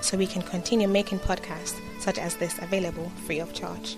[0.00, 3.96] so we can continue making podcasts such as this available free of charge.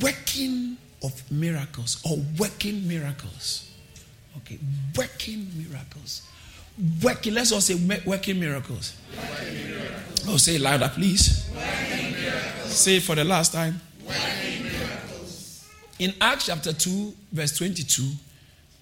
[0.00, 3.70] Working of miracles or working miracles.
[4.38, 4.58] Okay,
[4.96, 6.28] working miracles.
[7.02, 7.74] Working, let's all say
[8.06, 8.96] working miracles.
[9.16, 10.28] Working miracles.
[10.28, 11.50] Oh, say it louder, please.
[12.64, 13.80] Say it for the last time.
[14.06, 15.68] Working miracles.
[15.98, 18.10] In Acts chapter 2, verse 22,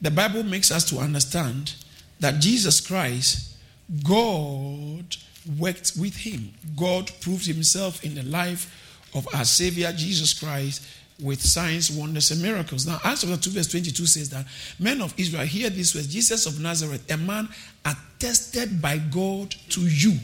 [0.00, 1.74] the Bible makes us to understand
[2.20, 3.56] that Jesus Christ,
[4.02, 5.16] God
[5.58, 6.52] worked with him.
[6.76, 10.82] God proved himself in the life of our Savior Jesus Christ
[11.22, 12.86] with signs, wonders, and miracles.
[12.86, 14.44] Now, Acts chapter 2, verse 22 says that
[14.78, 17.48] men of Israel, hear this was Jesus of Nazareth, a man
[17.84, 20.18] attested by God to you.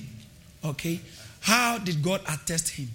[0.64, 1.00] Okay?
[1.40, 2.88] How did God attest him?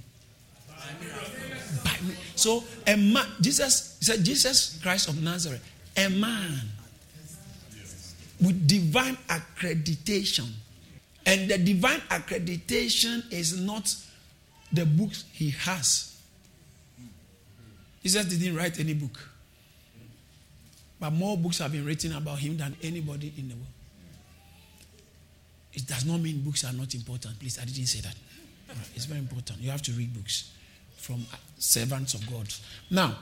[1.83, 1.91] By.
[2.35, 5.63] So, a man, Jesus said, Jesus Christ of Nazareth,
[5.97, 6.61] a man
[8.39, 10.47] with divine accreditation
[11.27, 13.93] and the divine accreditation is not
[14.71, 16.17] the books he has.
[18.01, 19.19] Jesus didn't write any book.
[20.99, 23.67] But more books have been written about him than anybody in the world.
[25.73, 27.37] It does not mean books are not important.
[27.39, 28.15] Please, I didn't say that.
[28.95, 29.59] It's very important.
[29.59, 30.51] You have to read books
[30.95, 31.25] from
[31.59, 32.47] servants of God.
[32.89, 33.17] Now,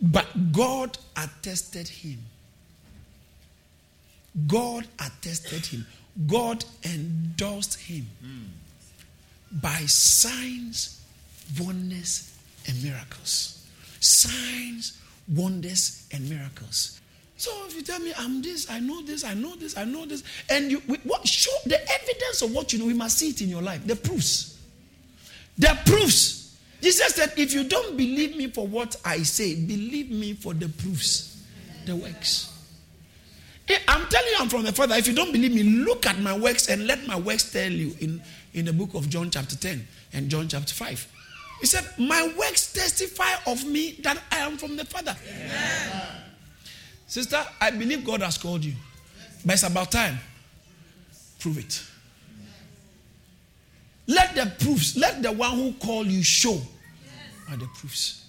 [0.00, 2.18] but God attested him.
[4.46, 5.86] God attested him.
[6.26, 9.60] God endorsed him mm.
[9.60, 11.00] by signs,
[11.60, 12.34] wonders,
[12.66, 13.66] and miracles.
[14.00, 17.00] Signs, wonders, and miracles.
[17.36, 20.06] So if you tell me I'm this, I know this, I know this, I know
[20.06, 23.40] this, and you what show the evidence of what you know, we must see it
[23.40, 23.86] in your life.
[23.86, 24.58] The proofs.
[25.56, 26.56] The proofs.
[26.80, 30.68] Jesus said, if you don't believe me for what I say, believe me for the
[30.68, 31.42] proofs,
[31.86, 32.57] the works.
[33.68, 34.94] Eh, I'm telling you, I'm from the Father.
[34.94, 37.94] If you don't believe me, look at my works and let my works tell you
[38.00, 38.22] in,
[38.54, 41.12] in the book of John, chapter 10 and John, chapter 5.
[41.60, 45.14] He said, My works testify of me that I am from the Father.
[45.28, 46.22] Amen.
[47.06, 48.74] Sister, I believe God has called you,
[49.44, 50.18] but it's about time.
[51.38, 51.82] Prove it.
[54.06, 56.60] Let the proofs, let the one who called you show
[57.50, 58.26] are the proofs.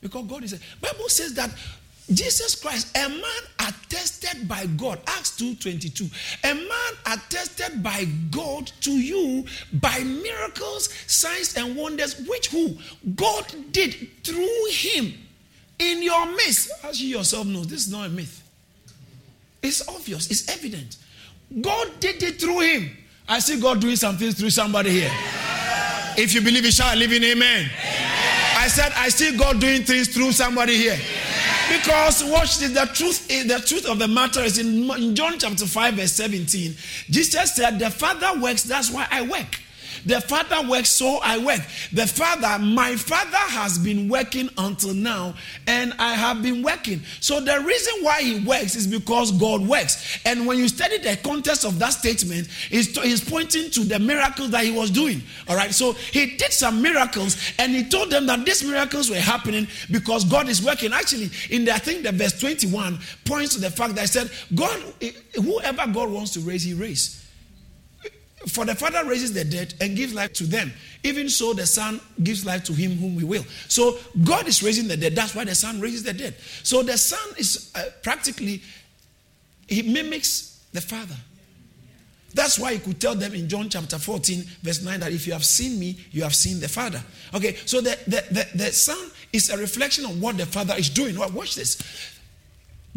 [0.00, 1.50] Because God is a Bible says that
[2.12, 3.20] Jesus Christ, a man
[3.60, 6.10] attested by God, Acts 2:22.
[6.44, 12.76] A man attested by God to you by miracles, signs, and wonders, which who
[13.14, 15.14] God did through him
[15.78, 16.70] in your midst.
[16.82, 18.42] As you yourself know, this is not a myth.
[19.62, 20.98] It's obvious, it's evident.
[21.62, 22.96] God did it through him.
[23.26, 25.10] I see God doing something through somebody here.
[26.18, 27.70] If you believe it, shall live in amen.
[28.56, 30.98] I said, I see God doing things through somebody here.
[31.68, 35.38] Because watch this, the truth is the truth of the matter is in, in John
[35.38, 36.74] chapter 5, verse 17.
[37.10, 39.60] Jesus said, The Father works, that's why I work.
[40.06, 41.60] The Father works, so I work.
[41.92, 45.34] The Father, my Father has been working until now,
[45.66, 47.00] and I have been working.
[47.20, 50.18] So the reason why He works is because God works.
[50.24, 54.50] And when you study the context of that statement, he's, he's pointing to the miracles
[54.50, 55.22] that He was doing.
[55.48, 59.16] All right, so He did some miracles, and He told them that these miracles were
[59.16, 60.92] happening because God is working.
[60.92, 64.30] Actually, in the, I think the verse 21 points to the fact that I said,
[64.54, 64.80] God,
[65.34, 67.23] whoever God wants to raise, He raises.
[68.48, 70.72] For the Father raises the dead and gives life to them.
[71.02, 73.44] Even so, the Son gives life to him whom we will.
[73.68, 75.14] So, God is raising the dead.
[75.16, 76.34] That's why the Son raises the dead.
[76.62, 78.62] So, the Son is uh, practically,
[79.66, 81.16] he mimics the Father.
[82.34, 85.32] That's why he could tell them in John chapter 14, verse 9, that if you
[85.32, 87.02] have seen me, you have seen the Father.
[87.32, 88.98] Okay, so the, the, the, the Son
[89.32, 91.16] is a reflection of what the Father is doing.
[91.16, 91.80] Watch this.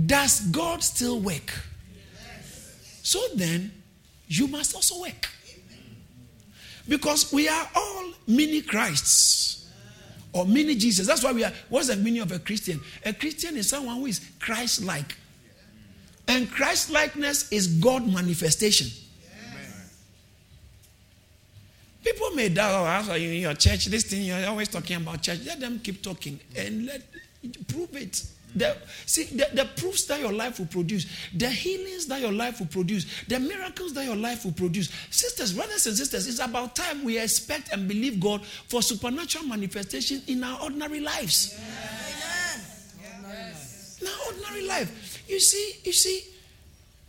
[0.03, 1.53] Does God still work?
[3.03, 3.71] So then,
[4.27, 5.29] you must also work.
[6.87, 9.69] Because we are all mini Christs
[10.33, 11.07] or mini Jesus.
[11.07, 11.51] That's why we are.
[11.69, 12.79] What's the meaning of a Christian?
[13.05, 15.15] A Christian is someone who is Christ like.
[16.27, 18.87] And Christ likeness is God manifestation.
[22.03, 25.39] People may doubt, oh, in your church, this thing, you're always talking about church.
[25.45, 27.01] Let them keep talking and let
[27.67, 28.23] prove it.
[28.55, 31.05] The, see, the, the proofs that your life will produce,
[31.35, 34.89] the healings that your life will produce, the miracles that your life will produce.
[35.11, 40.21] Sisters, brothers, and sisters, it's about time we expect and believe God for supernatural manifestation
[40.27, 41.59] in our ordinary lives.
[41.59, 42.93] Yes.
[44.01, 45.23] In our ordinary life.
[45.27, 46.23] You see, you see,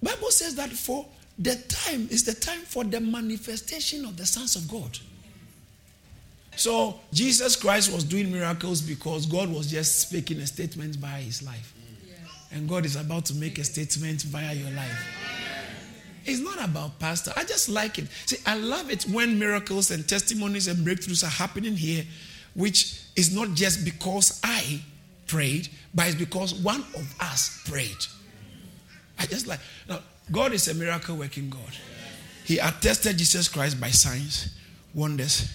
[0.03, 1.07] Bible says that for
[1.39, 4.99] the time is the time for the manifestation of the sons of God.
[6.59, 11.41] So Jesus Christ was doing miracles because God was just speaking a statement by his
[11.41, 11.73] life.
[12.51, 15.07] And God is about to make a statement via your life.
[16.25, 17.33] It's not about pastor.
[17.37, 18.09] I just like it.
[18.27, 22.05] See, I love it when miracles and testimonies and breakthroughs are happening here,
[22.55, 24.81] which is not just because I
[25.29, 28.05] prayed, but it's because one of us prayed.
[29.17, 30.01] I just like now
[30.33, 31.73] God is a miracle working God.
[32.45, 34.59] He attested Jesus Christ by signs,
[34.93, 35.49] wonders,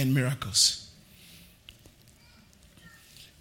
[0.00, 0.90] and miracles.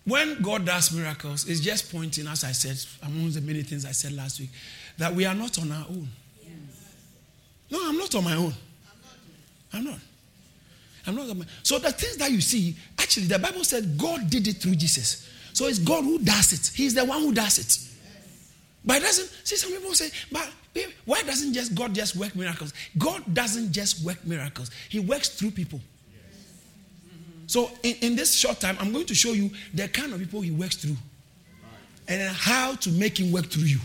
[0.06, 3.92] When God does miracles, it's just pointing, as I said, among the many things I
[3.92, 4.50] said last week,
[4.98, 6.08] that we are not on our own.
[7.70, 8.54] No, I'm not on my own.
[9.72, 10.00] I'm not.
[11.06, 14.30] I'm not on my So the things that you see, actually, the Bible said God
[14.30, 15.30] did it through Jesus.
[15.54, 16.76] So it's God who does it.
[16.76, 17.90] He's the one who does it.
[18.84, 20.50] But it doesn't, see, some people say, but
[21.06, 22.74] why doesn't just God just work miracles?
[22.98, 25.82] God doesn't just work miracles, He works through people.
[27.50, 30.42] So, in, in this short time, I'm going to show you the kind of people
[30.42, 30.98] he works through
[32.08, 33.80] and how to make him work through you.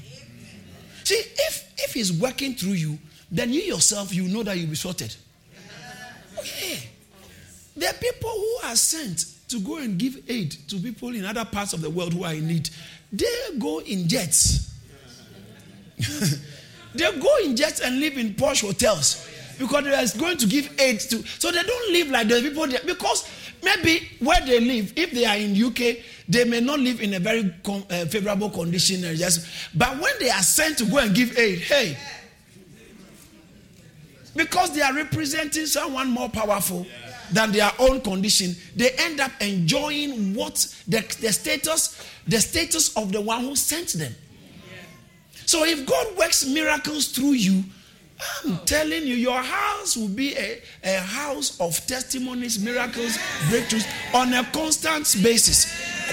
[1.02, 2.98] See, if, if he's working through you,
[3.30, 5.16] then you yourself, you know that you'll be sorted.
[6.38, 6.90] Okay.
[7.74, 11.46] There are people who are sent to go and give aid to people in other
[11.46, 12.68] parts of the world who are in need.
[13.10, 13.24] They
[13.58, 14.74] go in jets.
[16.94, 19.26] they go in jets and live in posh hotels
[19.58, 21.22] because they are going to give aid to.
[21.38, 23.26] So they don't live like the people there because
[23.64, 25.96] Maybe where they live, if they are in UK,
[26.28, 29.00] they may not live in a very com- uh, favorable condition.
[29.16, 31.96] Just, but when they are sent to go and give aid, hey,
[34.36, 36.86] because they are representing someone more powerful
[37.32, 40.54] than their own condition, they end up enjoying what
[40.88, 44.14] the, the status, the status of the one who sent them.
[45.46, 47.64] So if God works miracles through you,
[48.44, 53.16] I'm telling you, your house will be a, a house of testimonies, miracles,
[53.48, 55.66] breakthroughs on a constant basis.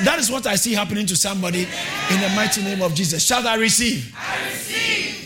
[0.04, 1.62] That is what I see happening to somebody
[2.10, 3.26] in the mighty name of Jesus.
[3.26, 4.16] Shall I receive?
[4.18, 5.22] I receive.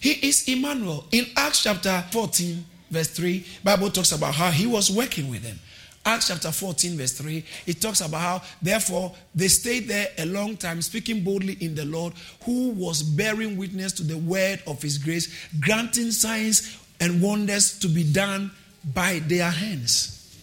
[0.00, 1.06] He is Emmanuel.
[1.12, 5.58] In Acts chapter 14, verse 3, Bible talks about how he was working with them.
[6.06, 10.56] Acts chapter 14, verse 3, it talks about how, therefore, they stayed there a long
[10.56, 12.12] time, speaking boldly in the Lord,
[12.44, 17.88] who was bearing witness to the word of his grace, granting signs and wonders to
[17.88, 18.50] be done
[18.92, 20.38] by their hands.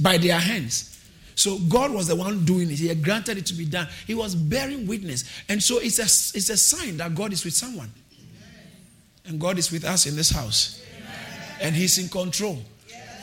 [0.00, 0.88] By their hands.
[1.34, 2.78] So God was the one doing it.
[2.78, 3.88] He had granted it to be done.
[4.06, 5.24] He was bearing witness.
[5.48, 7.90] And so it's a, it's a sign that God is with someone.
[9.26, 10.82] And God is with us in this house.
[11.60, 12.62] And He's in control.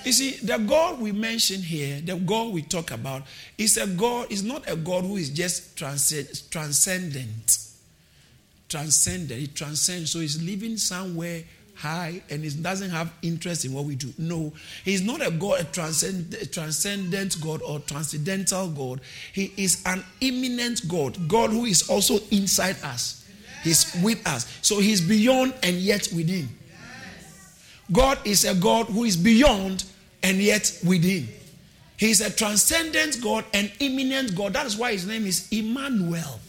[0.06, 3.24] You see, the God we mention here, the God we talk about,
[3.58, 7.58] is a God, is not a God who is just transcend, transcendent.
[8.70, 9.40] Transcendent.
[9.40, 10.12] He transcends.
[10.12, 11.44] So he's living somewhere
[11.76, 14.14] high and he doesn't have interest in what we do.
[14.18, 14.54] No,
[14.84, 19.02] he's not a God, a, transcend, a transcendent God or transcendental God.
[19.34, 23.26] He is an immanent God, God who is also inside us.
[23.64, 24.46] He's with us.
[24.62, 26.50] So he's beyond and yet within.
[27.92, 29.84] God is a God who is beyond
[30.22, 31.28] and yet within.
[31.98, 34.54] He's a transcendent God, an immanent God.
[34.54, 36.40] That is why his name is Emmanuel.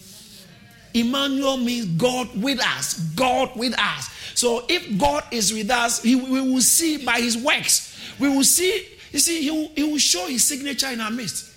[0.94, 2.99] Emmanuel means God with us.
[3.14, 4.11] God with us.
[4.35, 7.99] So if God is with us, he, we will see by his works.
[8.18, 11.52] We will see, you see, he will, he will show his signature in our midst.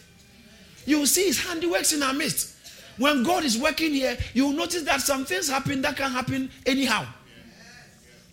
[0.85, 2.55] You will see his handiworks in our midst.
[2.97, 6.51] When God is working here, you will notice that some things happen that can happen
[6.65, 7.05] anyhow.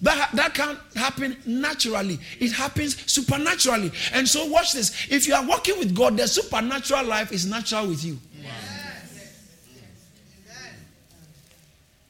[0.03, 2.19] That, that can't happen naturally.
[2.39, 3.93] It happens supernaturally.
[4.13, 5.07] And so, watch this.
[5.11, 8.19] If you are working with God, the supernatural life is natural with you.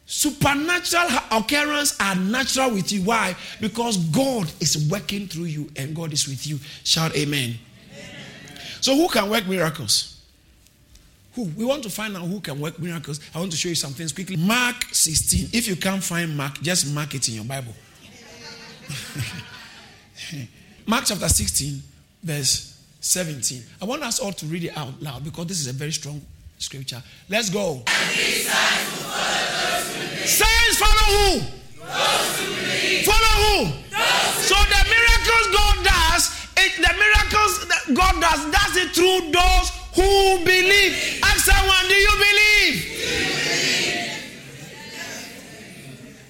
[0.07, 3.03] Supernatural occurrences are natural with you.
[3.03, 3.37] Why?
[3.61, 6.59] Because God is working through you and God is with you.
[6.83, 7.55] Shout amen.
[7.93, 8.61] amen.
[8.81, 10.20] So, who can work miracles?
[11.41, 11.51] Who?
[11.57, 13.19] We want to find out who can work miracles.
[13.35, 14.37] I want to show you some things quickly.
[14.37, 15.49] Mark 16.
[15.53, 17.73] If you can't find Mark, just mark it in your Bible.
[20.87, 21.83] Mark chapter 16,
[22.23, 23.63] verse 17.
[23.81, 26.21] I want us all to read it out loud because this is a very strong
[26.59, 27.03] scripture.
[27.31, 27.83] Let's go.
[30.27, 31.41] Signs follow who?
[33.07, 33.65] Follow who?
[34.43, 37.65] So the miracles God does, it, the miracles
[37.97, 41.21] God does, does it through those who believe.
[41.23, 43.01] Ask someone, do you believe?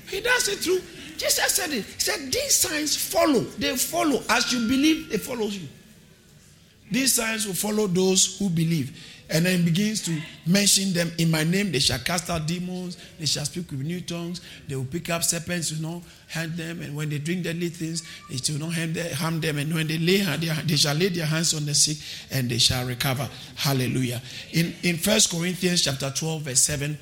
[0.09, 0.81] He does it through.
[1.17, 1.85] Jesus said it.
[1.85, 3.40] He said, These signs follow.
[3.40, 4.23] They follow.
[4.29, 5.69] As you believe, they follow you.
[6.90, 8.97] These signs will follow those who believe.
[9.32, 11.70] And then begins to mention them in my name.
[11.70, 12.96] They shall cast out demons.
[13.18, 14.40] They shall speak with new tongues.
[14.66, 16.82] They will pick up serpents, you know, hand them.
[16.82, 18.75] And when they drink deadly things, it will not
[19.14, 19.58] harm them.
[19.58, 20.18] And when they lay
[20.66, 21.99] they shall lay their hands on the sick
[22.32, 23.28] and they shall recover.
[23.54, 24.20] Hallelujah.
[24.52, 26.99] In in First Corinthians chapter 12, verse 7,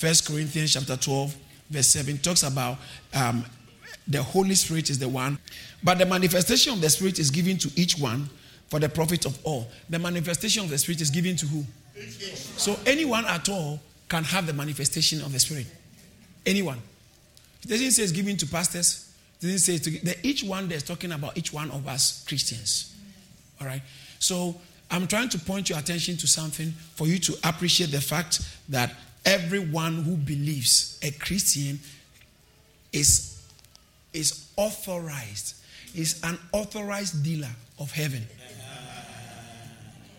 [0.00, 1.36] 1 Corinthians chapter 12,
[1.70, 2.78] verse 7 talks about
[3.14, 3.44] um,
[4.06, 5.38] the Holy Spirit is the one,
[5.82, 8.30] but the manifestation of the Spirit is given to each one
[8.68, 9.68] for the profit of all.
[9.88, 11.64] The manifestation of the Spirit is given to who?
[12.56, 15.66] So anyone at all can have the manifestation of the Spirit.
[16.46, 16.78] Anyone.
[17.62, 19.12] It doesn't say it's given to pastors.
[19.40, 22.94] It doesn't say it's to, each one there's talking about each one of us Christians.
[23.60, 23.82] All right.
[24.18, 24.56] So
[24.90, 28.94] I'm trying to point your attention to something for you to appreciate the fact that
[29.24, 31.80] everyone who believes a Christian
[32.92, 33.42] is,
[34.12, 35.56] is authorized,
[35.94, 38.26] is an authorized dealer of heaven.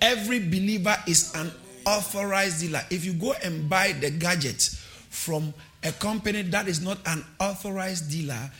[0.01, 1.51] Every believer is an
[1.85, 2.81] authorized dealer.
[2.89, 4.61] If you go and buy the gadget
[5.09, 5.53] from
[5.83, 8.51] a company that is not an authorized dealer,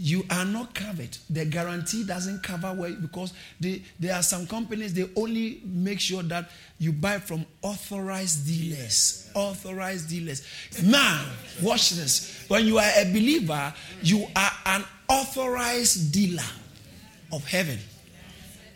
[0.00, 1.18] you are not covered.
[1.28, 6.22] The guarantee doesn't cover where because they, there are some companies they only make sure
[6.22, 9.28] that you buy from authorized dealers.
[9.34, 10.42] Authorized dealers.
[10.84, 11.24] Now,
[11.60, 12.44] watch this.
[12.46, 16.44] When you are a believer, you are an authorized dealer
[17.32, 17.78] of heaven.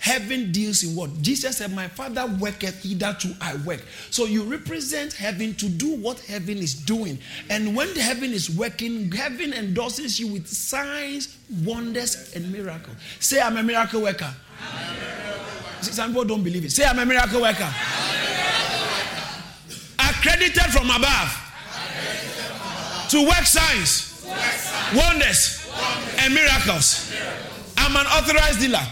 [0.03, 1.23] Heaven deals in what?
[1.23, 3.85] Jesus said, My Father worketh, hitherto I work.
[4.11, 7.21] So you represent heaven to do what heaven is doing.
[7.49, 12.97] And when heaven is working, heaven endorses you with signs, wonders, and miracles.
[13.21, 14.25] Say, I'm a miracle worker.
[14.25, 15.83] A miracle worker.
[15.83, 16.73] Some people don't believe it.
[16.73, 17.63] Say, I'm a miracle worker.
[17.63, 19.79] A miracle worker.
[20.01, 21.39] Accredited from above.
[23.11, 24.97] To work signs, work signs.
[24.97, 27.13] Wonders, wonders, and miracles.
[27.13, 27.75] miracles.
[27.77, 28.85] I'm an authorized dealer.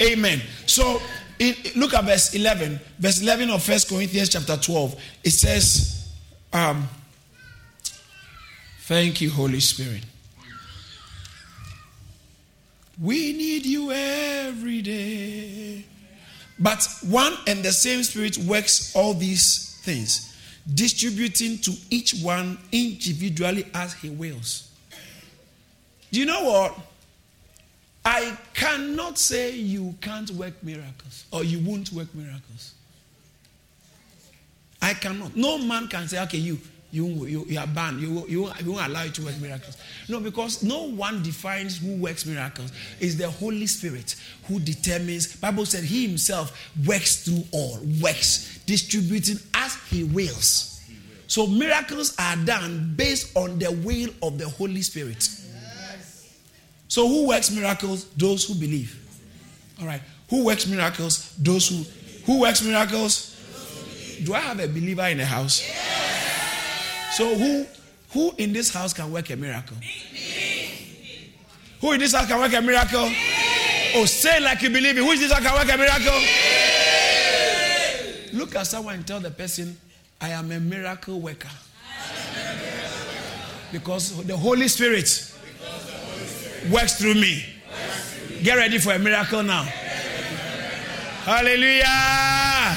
[0.00, 0.40] Amen.
[0.66, 1.00] So
[1.76, 2.80] look at verse 11.
[2.98, 5.00] Verse 11 of First Corinthians chapter 12.
[5.24, 6.12] It says,
[6.52, 6.88] um,
[8.82, 10.02] Thank you, Holy Spirit.
[13.00, 15.84] We need you every day.
[16.58, 20.36] But one and the same Spirit works all these things,
[20.74, 24.70] distributing to each one individually as He wills.
[26.10, 26.78] Do you know what?
[28.04, 32.74] I cannot say you can't work miracles or you won't work miracles.
[34.80, 35.36] I cannot.
[35.36, 36.58] No man can say, okay, you,
[36.90, 38.00] you, you, you are banned.
[38.00, 39.76] You, you, you won't allow you to work miracles.
[40.08, 42.72] No, because no one defines who works miracles.
[42.98, 45.36] It's the Holy Spirit who determines.
[45.36, 50.80] Bible said he himself works through all, works, distributing as he wills.
[51.26, 55.28] So miracles are done based on the will of the Holy Spirit.
[56.90, 58.04] So who works miracles?
[58.16, 58.98] Those who believe.
[59.80, 60.02] All right.
[60.28, 61.36] Who works miracles?
[61.36, 61.84] Those who
[62.26, 63.36] who works miracles?
[64.24, 65.62] Do I have a believer in the house?
[67.12, 67.64] So who
[68.10, 69.76] who in this house can work a miracle?
[71.80, 73.08] Who in this house can work a miracle?
[73.94, 75.04] Oh, say like you believe it.
[75.04, 76.20] Who in this house can work a miracle?
[78.36, 79.78] Look at someone and tell the person,
[80.20, 81.48] I am a miracle worker.
[83.70, 85.29] Because the Holy Spirit
[86.68, 87.44] works through me.
[88.42, 89.62] Get ready for a miracle now.
[91.24, 92.76] Hallelujah.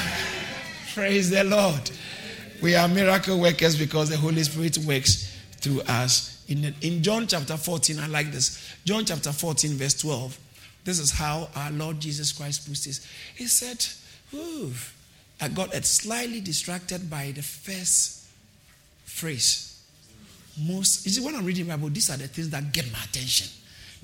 [0.94, 1.90] Praise the Lord.
[2.62, 6.44] We are miracle workers because the Holy Spirit works through us.
[6.48, 8.74] In, in John chapter 14, I like this.
[8.84, 10.38] John chapter 14, verse 12.
[10.84, 13.06] This is how our Lord Jesus Christ puts this.
[13.34, 13.84] He said,
[14.34, 14.72] Ooh,
[15.40, 18.26] I got slightly distracted by the first
[19.04, 19.82] phrase.
[20.60, 23.02] Most, you see, when I'm reading the Bible, these are the things that get my
[23.02, 23.48] attention.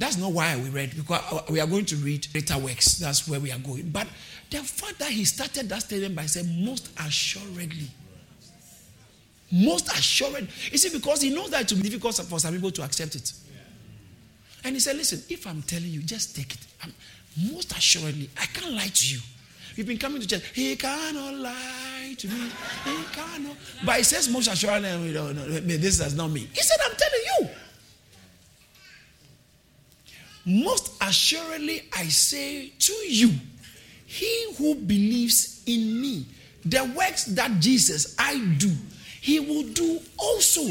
[0.01, 2.99] That's not why we read, because we are going to read later works.
[2.99, 3.91] That's where we are going.
[3.91, 4.07] But
[4.49, 7.91] the fact that he started that statement by saying, most assuredly.
[9.53, 10.49] Most assured.
[10.73, 13.15] You see, because he knows that it will be difficult for some people to accept
[13.15, 13.31] it.
[14.65, 16.67] And he said, listen, if I'm telling you, just take it.
[16.83, 16.95] I'm,
[17.53, 19.21] most assuredly, I can't lie to you.
[19.77, 20.45] You've been coming to church.
[20.55, 22.51] He cannot lie to me.
[22.85, 23.55] He cannot.
[23.85, 25.13] But he says most assuredly,
[25.77, 26.49] this is not me.
[26.55, 27.51] He said, I'm telling you.
[30.45, 33.31] Most assuredly, I say to you,
[34.07, 36.27] he who believes in me,
[36.65, 38.71] the works that Jesus I do,
[39.21, 40.63] he will do also.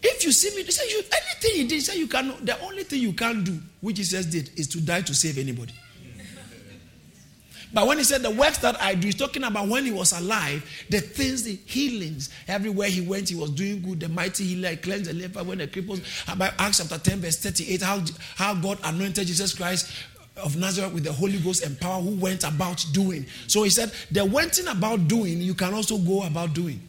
[0.00, 2.44] If you see me, they say you anything he did, say you cannot.
[2.44, 5.72] The only thing you can't do, which Jesus did, is to die to save anybody.
[7.72, 10.12] But when he said the works that I do, he's talking about when he was
[10.12, 12.30] alive, the things, the healings.
[12.46, 14.00] Everywhere he went, he was doing good.
[14.00, 16.02] The mighty healer cleansed the leper when the cripples.
[16.32, 18.00] About Acts chapter 10, verse 38, how,
[18.36, 19.92] how God anointed Jesus Christ
[20.36, 23.26] of Nazareth with the Holy Ghost and power who went about doing.
[23.46, 26.80] So he said, the went in about doing, you can also go about doing.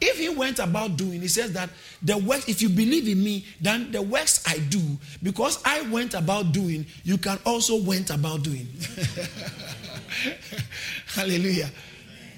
[0.00, 1.70] If he went about doing, he says that
[2.02, 4.80] the works, if you believe in me, then the works I do,
[5.22, 8.68] because I went about doing, you can also went about doing.
[11.14, 11.70] Hallelujah.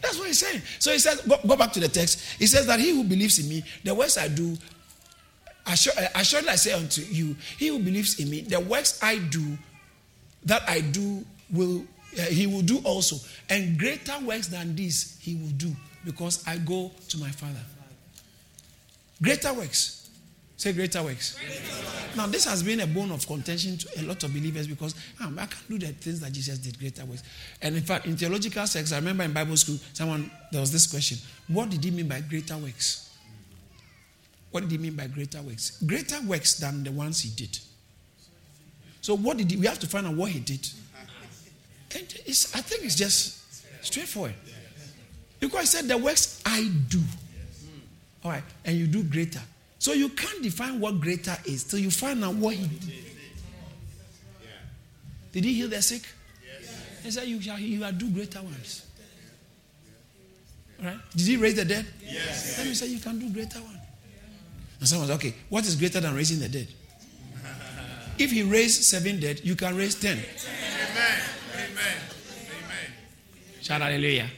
[0.00, 0.62] That's what he's saying.
[0.78, 2.38] So he says, go, go, back to the text.
[2.38, 4.56] He says that he who believes in me, the works I do,
[5.66, 9.58] assuredly I say unto you, he who believes in me, the works I do,
[10.44, 11.84] that I do, will
[12.18, 13.16] uh, he will do also,
[13.48, 17.60] and greater works than this he will do because I go to my Father.
[19.22, 20.08] Greater works.
[20.56, 21.38] Say greater works.
[22.16, 25.38] Now, this has been a bone of contention to a lot of believers because um,
[25.38, 27.22] I can't do the things that Jesus did, greater works.
[27.62, 30.86] And in fact, in theological sex, I remember in Bible school, someone, there was this
[30.86, 31.16] question
[31.48, 33.10] What did he mean by greater works?
[34.50, 35.82] What did he mean by greater works?
[35.82, 37.58] Greater works than the ones he did.
[39.00, 40.68] So, what did he, we have to find out what he did.
[41.92, 44.34] I think it's just straightforward.
[45.40, 47.00] Because he said, The works I do.
[48.22, 48.44] All right.
[48.64, 49.40] And you do greater.
[49.78, 53.04] So you can't define what greater is till you find out what he did.
[55.32, 56.02] Did he heal the sick?
[57.02, 58.86] He said, You shall you will do greater ones.
[60.80, 60.98] All right?
[61.16, 61.86] Did he raise the dead?
[62.04, 62.56] Yes.
[62.56, 63.78] Then he said, You can do greater ones.
[64.80, 66.68] And someone said, Okay, what is greater than raising the dead?
[68.18, 70.18] if he raised seven dead, you can raise ten.
[70.18, 71.20] Amen.
[71.54, 71.70] Amen.
[71.72, 72.92] Amen.
[73.62, 74.28] Shout hallelujah.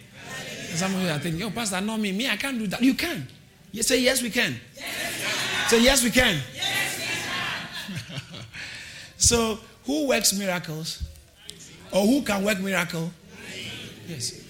[0.75, 2.13] Some of you are thinking, oh, Pastor, not me.
[2.13, 2.83] Me, I can't do that.
[2.83, 3.27] You can.
[3.73, 4.55] You say, yes, we can.
[4.77, 6.39] Yes, say, yes, we can.
[6.55, 7.97] Yes, we
[8.35, 8.45] can.
[9.17, 11.03] so, who works miracles?
[11.93, 13.11] Or who can work miracle?
[14.07, 14.43] Yes.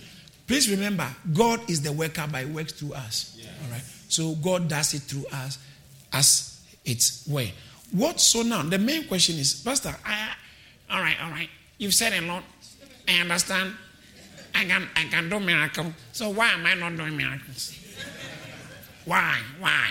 [0.47, 3.39] Please remember, God is the worker by works through us.
[3.65, 3.83] All right.
[4.09, 5.59] So God does it through us
[6.13, 7.53] as its way.
[7.93, 8.63] What so now?
[8.63, 10.35] The main question is, Pastor, I,
[10.91, 11.49] all right, all right.
[11.79, 12.43] You've said a lot.
[13.09, 13.75] I understand.
[14.55, 15.93] I can, I can do miracles.
[16.13, 17.79] So why am I not doing miracles?
[19.05, 19.39] Why?
[19.59, 19.89] Why?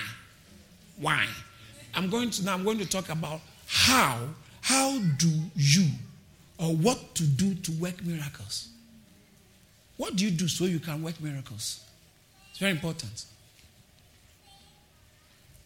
[0.98, 1.26] Why?
[1.94, 4.20] I'm going to now I'm going to talk about how
[4.62, 5.88] how do you
[6.58, 8.70] or what to do to work miracles.
[9.98, 11.84] What do you do so you can work miracles?
[12.50, 13.26] It's very important.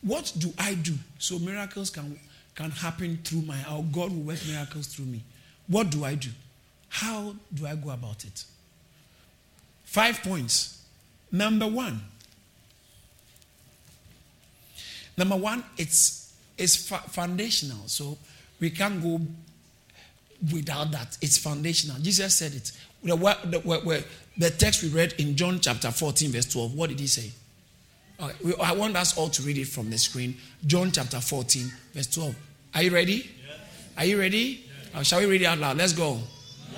[0.02, 2.20] What do I do so miracles can,
[2.54, 5.24] can happen through my, or God will work miracles through me?
[5.68, 6.30] What do I do?
[6.90, 8.44] How do I go about it?
[9.86, 10.84] Five points.
[11.32, 12.02] Number one.
[15.18, 17.88] Number one, it's, it's foundational.
[17.88, 18.18] So
[18.60, 19.22] we can't go
[20.54, 21.18] without that.
[21.22, 21.98] It's foundational.
[22.02, 22.72] Jesus said it.
[23.04, 24.06] The, the,
[24.38, 27.32] the text we read in John chapter 14, verse 12, what did he say?
[28.22, 30.38] Okay, I want us all to read it from the screen.
[30.66, 32.36] John chapter 14, verse 12.
[32.74, 33.14] Are you ready?
[33.14, 33.60] Yes.
[33.98, 34.66] Are you ready?
[34.94, 34.96] Yes.
[34.96, 35.78] Uh, shall we read it out loud?
[35.78, 36.20] Let's go.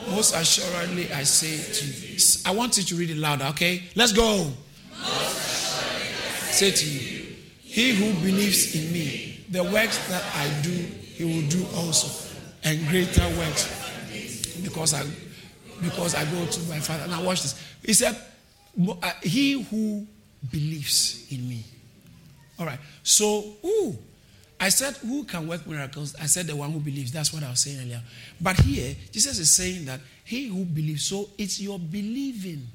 [0.10, 2.18] Most assuredly, I say to you.
[2.46, 3.84] I want you to read it louder, okay?
[3.96, 4.52] Let's go.
[6.52, 11.48] Say to you, he who believes in me, the works that I do, he will
[11.50, 13.68] do also, and greater works,
[14.64, 15.04] because I
[15.82, 17.08] because I go to my Father.
[17.08, 17.62] Now watch this.
[17.84, 18.18] He said,
[19.04, 20.08] uh, "He who
[20.50, 21.64] believes in me."
[22.60, 22.80] All right.
[23.04, 23.98] So, ooh,
[24.60, 26.16] I said, who can work miracles?
[26.20, 27.12] I said, the one who believes.
[27.12, 28.02] That's what I was saying earlier.
[28.42, 31.04] But here, Jesus is saying that he who believes.
[31.04, 32.68] So it's your believing.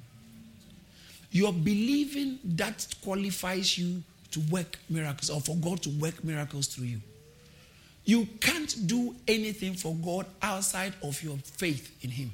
[1.33, 6.87] Your believing that qualifies you to work miracles or for God to work miracles through
[6.87, 7.01] you.
[8.05, 12.33] You can't do anything for God outside of your faith in Him.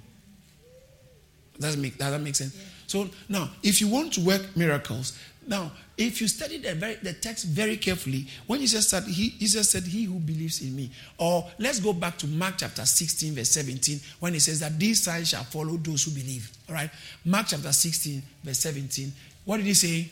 [1.58, 2.56] Does that make, does that make sense?
[2.56, 2.64] Yeah.
[2.86, 7.14] So now, if you want to work miracles, now, if you study the, very, the
[7.14, 10.90] text very carefully, when Jesus said, he, Jesus said, He who believes in me.
[11.16, 15.02] Or let's go back to Mark chapter 16, verse 17, when he says that these
[15.02, 16.50] signs shall follow those who believe.
[16.68, 16.90] All right?
[17.24, 19.10] Mark chapter 16, verse 17.
[19.46, 20.10] What did he say?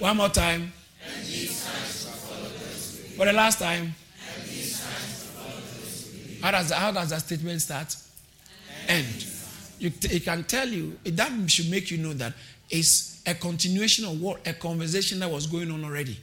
[0.00, 0.72] One more time.
[3.16, 3.94] For the last time.
[6.42, 7.94] How does, how does that statement start?
[8.88, 9.29] End
[9.80, 12.34] you, it can tell you, that should make you know that
[12.68, 16.18] it's a continuation of what a conversation that was going on already.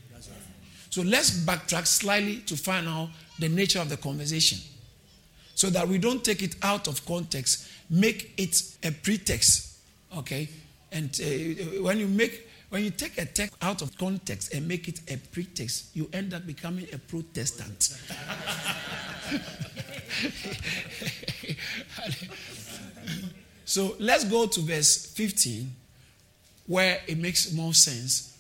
[0.89, 4.57] So let's backtrack slightly to find out the nature of the conversation
[5.53, 9.77] so that we don't take it out of context, make it a pretext.
[10.17, 10.49] Okay?
[10.91, 11.25] And uh,
[11.83, 15.17] when you make when you take a text out of context and make it a
[15.17, 17.97] pretext, you end up becoming a Protestant.
[23.67, 25.69] So let's go to verse 15
[26.67, 28.33] where it makes more sense.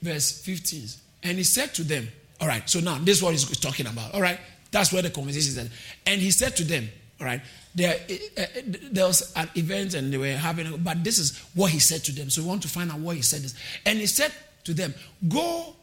[0.00, 0.86] Verse 15.
[1.24, 2.06] And he said to them,
[2.40, 4.14] All right, so now this is what he's talking about.
[4.14, 4.38] All right,
[4.70, 5.58] that's where the conversation is.
[5.58, 5.66] At.
[6.06, 6.88] And he said to them,
[7.20, 7.40] All right,
[7.74, 7.98] there,
[8.38, 8.44] uh,
[8.92, 12.12] there was an event and they were having, but this is what he said to
[12.12, 12.30] them.
[12.30, 13.42] So we want to find out what he said.
[13.42, 13.56] This.
[13.84, 14.32] And he said
[14.64, 14.94] to them,
[15.26, 15.74] Go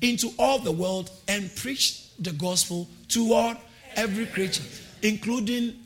[0.00, 3.56] into all the world and preach the gospel to all,
[3.96, 4.62] every creature,
[5.02, 5.83] including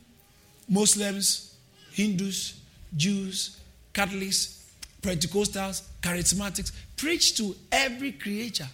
[0.69, 1.57] Muslims,
[1.93, 2.61] Hindus,
[2.97, 3.61] Jews,
[3.93, 4.71] Catholics,
[5.03, 6.73] Pentecostals, Charismatics.
[6.97, 8.69] Preach to every creature.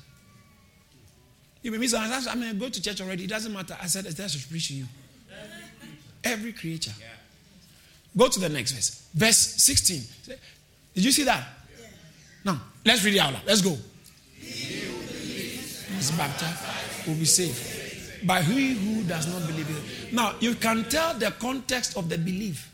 [1.62, 3.24] You may miss I mean, go to church already.
[3.24, 3.76] It doesn't matter.
[3.80, 4.86] I said, I should preach to you.
[6.22, 6.92] Every creature.
[8.16, 9.08] Go to the next verse.
[9.14, 10.02] Verse 16.
[10.94, 11.46] Did you see that?
[12.44, 13.42] Now, let's read it out loud.
[13.46, 13.76] Let's go.
[15.98, 17.73] Is baptized will be saved.
[18.26, 20.12] By he who does not believe it.
[20.12, 22.70] Now, you can tell the context of the belief.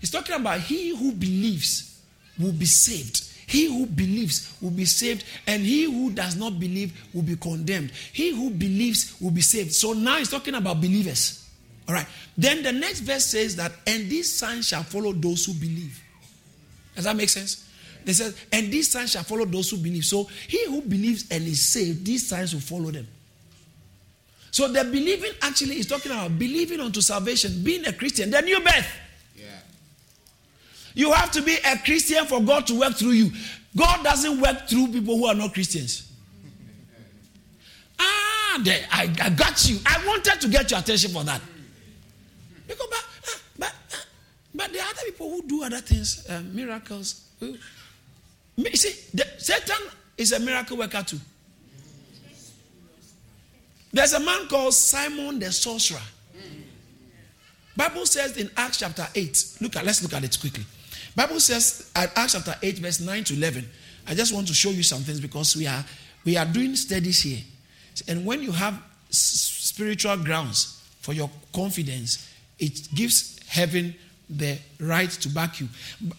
[0.00, 2.00] He's talking about he who believes
[2.38, 3.24] will be saved.
[3.46, 7.90] He who believes will be saved, and he who does not believe will be condemned.
[8.12, 9.72] He who believes will be saved.
[9.72, 11.48] So now he's talking about believers.
[11.88, 12.06] All right.
[12.38, 16.00] Then the next verse says that, and these signs shall follow those who believe.
[16.94, 17.68] Does that make sense?
[18.04, 20.04] They said, and these signs shall follow those who believe.
[20.04, 23.08] So he who believes and is saved, these signs will follow them.
[24.50, 28.60] So the believing actually is talking about believing unto salvation, being a Christian, the new
[28.60, 28.88] birth.
[29.36, 29.44] Yeah.
[30.94, 33.30] You have to be a Christian for God to work through you.
[33.76, 36.10] God doesn't work through people who are not Christians.
[37.98, 39.78] ah, there, I, I got you.
[39.86, 41.40] I wanted to get your attention for that.
[42.66, 44.04] Because, but, ah, but, ah,
[44.54, 47.28] but there are other people who do other things, uh, miracles.
[47.40, 49.76] You see, the, Satan
[50.16, 51.20] is a miracle worker too.
[53.92, 55.98] There's a man called Simon the sorcerer.
[57.76, 60.64] Bible says in Acts chapter 8, look at let's look at it quickly.
[61.16, 63.68] Bible says at Acts chapter 8, verse 9 to 11.
[64.06, 65.84] I just want to show you some things because we are
[66.24, 67.40] we are doing studies here.
[68.08, 73.94] And when you have spiritual grounds for your confidence, it gives heaven
[74.28, 75.68] the right to back you.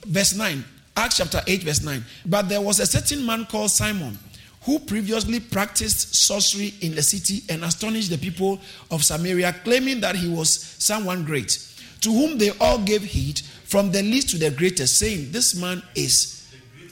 [0.05, 0.63] Verse 9,
[0.97, 2.03] Acts chapter 8, verse 9.
[2.25, 4.17] But there was a certain man called Simon
[4.63, 8.59] who previously practiced sorcery in the city and astonished the people
[8.91, 11.67] of Samaria, claiming that he was someone great,
[12.01, 15.81] to whom they all gave heed, from the least to the greatest, saying, This man
[15.95, 16.47] is,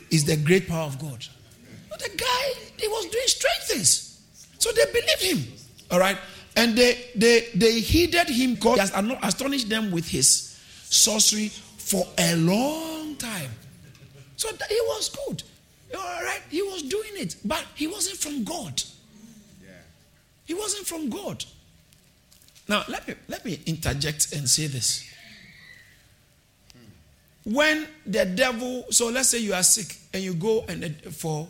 [0.10, 1.26] is the great power of God.
[1.90, 4.22] But the guy, he was doing strange things.
[4.58, 5.54] So they believed him.
[5.92, 6.18] All right.
[6.56, 12.36] And they they they heeded him because he astonished them with his sorcery for a
[12.36, 13.52] long time.
[14.36, 15.44] So he was good.
[15.96, 18.82] All right, he was doing it, but he wasn't from God.
[19.64, 19.72] Yeah.
[20.46, 21.44] He wasn't from God.
[22.68, 25.06] Now let me let me interject and say this.
[27.44, 31.48] When the devil, so let's say you are sick and you go and uh, for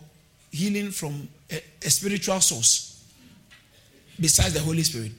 [0.52, 3.04] healing from a, a spiritual source
[4.20, 5.12] besides the Holy Spirit,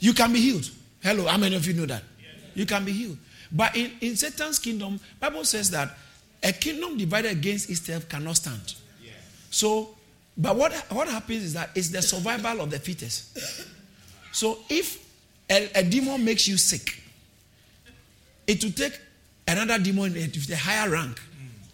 [0.00, 0.70] you can be healed.
[1.02, 2.02] Hello, how many of you know that?
[2.54, 3.18] You can be healed.
[3.52, 5.96] But in, in Satan's kingdom, Bible says that
[6.42, 8.74] a kingdom divided against itself cannot stand.
[9.02, 9.10] Yeah.
[9.50, 9.94] So,
[10.36, 13.38] but what, what happens is that it's the survival of the fittest.
[14.32, 15.04] So if
[15.50, 17.02] a, a demon makes you sick,
[18.46, 18.98] it will take
[19.48, 21.20] another demon with a higher rank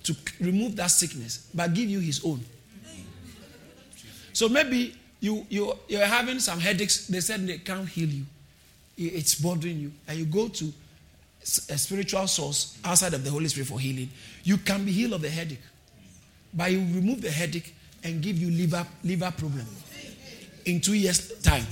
[0.04, 2.44] to remove that sickness, but give you his own.
[4.32, 8.24] So maybe you, you, you're having some headaches, they said they can't heal you.
[8.96, 9.92] It's bothering you.
[10.08, 10.72] And you go to
[11.42, 14.08] a spiritual source outside of the Holy Spirit for healing,
[14.44, 15.60] you can be healed of the headache.
[16.54, 17.74] But you remove the headache
[18.04, 19.66] and give you liver, liver problem
[20.64, 21.66] in two years' time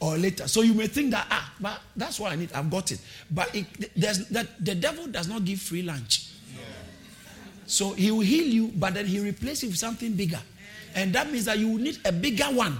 [0.00, 0.46] or later.
[0.46, 2.52] So you may think that, ah, but that's what I need.
[2.52, 3.00] I've got it.
[3.30, 6.30] But it, there's, that, the devil does not give free lunch.
[7.66, 10.38] So he will heal you, but then he replaces it with something bigger.
[10.94, 12.76] And that means that you will need a bigger one.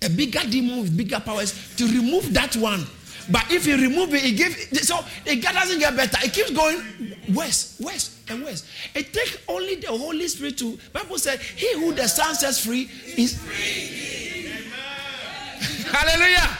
[0.00, 2.86] A bigger demon with bigger powers to remove that one
[3.30, 6.18] but if you remove it, it gives so it doesn't get better.
[6.24, 6.82] It keeps going
[7.34, 8.66] worse, worse, and worse.
[8.94, 10.78] It takes only the Holy Spirit to.
[10.92, 14.52] Bible said, "He who the Son sets free is free."
[15.92, 16.56] Hallelujah.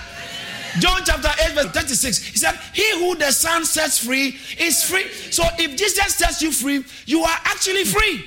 [0.80, 2.18] John chapter 8, verse 36.
[2.18, 5.08] He said, He who the Son sets free is free.
[5.30, 8.24] So if Jesus sets you free, you are actually free.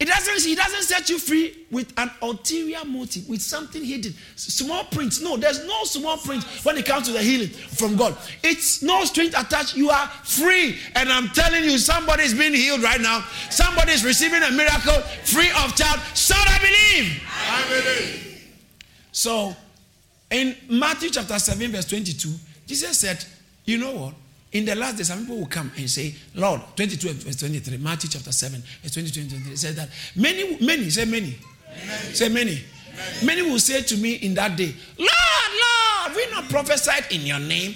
[0.00, 4.14] It doesn't, he doesn't set you free with an ulterior motive, with something hidden.
[4.36, 5.20] Small print.
[5.22, 8.16] No, there's no small print when it comes to the healing from God.
[8.44, 9.76] It's no string attached.
[9.76, 10.78] You are free.
[10.94, 13.24] And I'm telling you, somebody is being healed right now.
[13.50, 16.00] Somebody is receiving a miracle free of charge.
[16.14, 17.22] So I believe.
[17.26, 18.48] I believe.
[19.10, 19.56] So
[20.30, 22.28] in Matthew chapter 7, verse 22,
[22.68, 23.24] Jesus said,
[23.64, 24.14] You know what?
[24.52, 28.10] In the last days, some people will come and say, Lord, 22 verse 23, Matthew
[28.10, 31.36] chapter 7, verse 22 and 23, says that many, many, say many,
[31.68, 32.14] many.
[32.14, 32.44] say many.
[32.44, 33.24] many.
[33.24, 35.08] Many will say to me in that day, Lord,
[36.08, 37.74] Lord, we not prophesied in your name,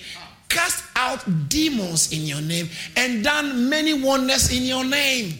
[0.49, 5.35] cast out demons in your name, and done many wonders in your name.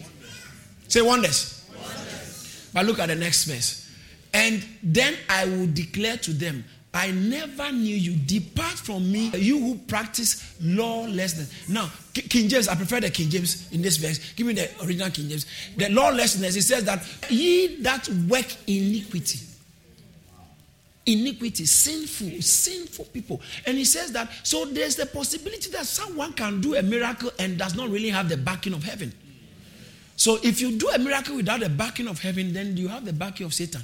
[0.87, 1.67] Say wonders.
[1.75, 2.69] wonders.
[2.73, 3.89] But look at the next verse.
[4.33, 8.15] And then I will declare to them, I never knew you.
[8.15, 11.67] Depart from me, you who practice lawlessness.
[11.67, 14.33] Now, King James, I prefer the King James in this verse.
[14.33, 15.47] Give me the original King James.
[15.75, 19.39] The lawlessness, it says that ye that work iniquity.
[21.05, 23.41] Iniquity, sinful, sinful people.
[23.65, 27.57] And he says that, so there's the possibility that someone can do a miracle and
[27.57, 29.11] does not really have the backing of heaven.
[30.15, 33.13] So if you do a miracle without the backing of heaven, then you have the
[33.13, 33.81] backing of Satan.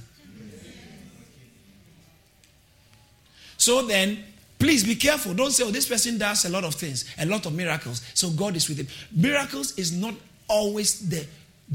[3.60, 4.24] So then,
[4.58, 5.36] please be careful.
[5.36, 8.02] Don't say, oh, this person does a lot of things, a lot of miracles.
[8.16, 8.88] So God is with him.
[9.12, 10.16] Miracles is not
[10.48, 11.28] always the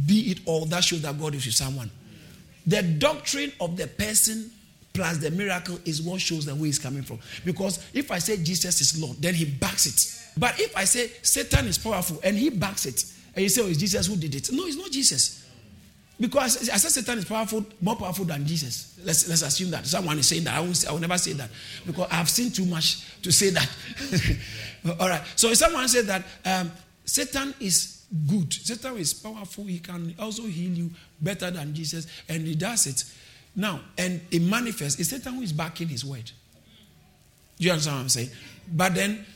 [0.06, 1.88] be it all that shows that God is with someone.
[2.66, 4.50] The doctrine of the person
[4.92, 7.18] plus the miracle is what shows the way he's coming from.
[7.44, 10.38] Because if I say Jesus is Lord, then he backs it.
[10.38, 13.66] But if I say Satan is powerful and he backs it, and you say, oh,
[13.66, 14.50] it's Jesus who did it.
[14.52, 15.43] No, it's not Jesus.
[16.24, 18.98] Because I said Satan is powerful, more powerful than Jesus.
[19.04, 19.86] Let's, let's assume that.
[19.86, 20.56] Someone is saying that.
[20.56, 21.50] I will, I will never say that.
[21.84, 23.68] Because I've seen too much to say that.
[24.98, 25.20] All right.
[25.36, 26.72] So if someone said that um,
[27.04, 32.46] Satan is good, Satan is powerful, he can also heal you better than Jesus, and
[32.46, 33.04] he does it.
[33.54, 34.98] Now, and it manifests.
[34.98, 36.30] It's Satan who is backing his word.
[37.58, 38.30] Do you understand what I'm saying?
[38.72, 39.26] But then,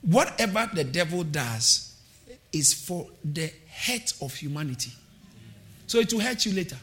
[0.00, 1.94] whatever the devil does
[2.50, 4.92] is for the hurt of humanity.
[5.90, 6.76] So it will hurt you later.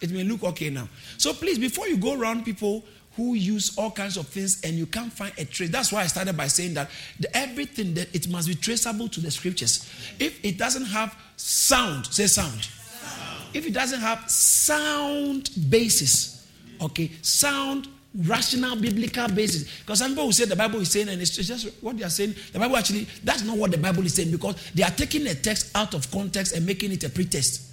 [0.00, 0.88] It may look okay now.
[1.18, 2.82] So please, before you go around people
[3.14, 5.68] who use all kinds of things and you can't find a trace.
[5.68, 6.88] That's why I started by saying that
[7.20, 9.86] the, everything that it must be traceable to the scriptures.
[10.18, 12.64] If it doesn't have sound, say sound.
[12.64, 13.50] sound.
[13.52, 16.48] If it doesn't have sound basis,
[16.80, 19.80] okay, sound rational biblical basis.
[19.80, 22.08] Because some people will say the Bible is saying, and it's just what they are
[22.08, 22.34] saying.
[22.54, 25.34] The Bible actually, that's not what the Bible is saying because they are taking a
[25.34, 27.71] text out of context and making it a pretext.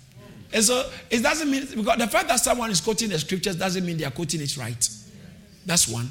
[0.51, 3.85] And so it doesn't mean because the fact that someone is quoting the scriptures doesn't
[3.85, 4.89] mean they are quoting it right.
[5.65, 6.09] That's one.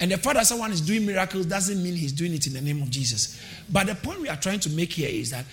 [0.00, 2.60] And the fact that someone is doing miracles doesn't mean he's doing it in the
[2.60, 3.40] name of Jesus.
[3.70, 5.44] But the point we are trying to make here is that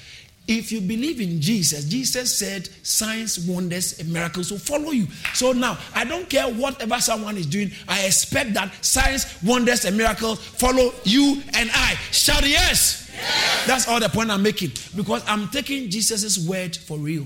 [0.46, 5.08] if you believe in Jesus, Jesus said signs, wonders, and miracles will follow you.
[5.34, 9.96] So now, I don't care whatever someone is doing, I expect that signs, wonders, and
[9.96, 11.94] miracles follow you and I.
[12.12, 13.10] Shout yes.
[13.14, 13.66] yes.
[13.68, 17.26] That's all the point I'm making because I'm taking Jesus' word for real.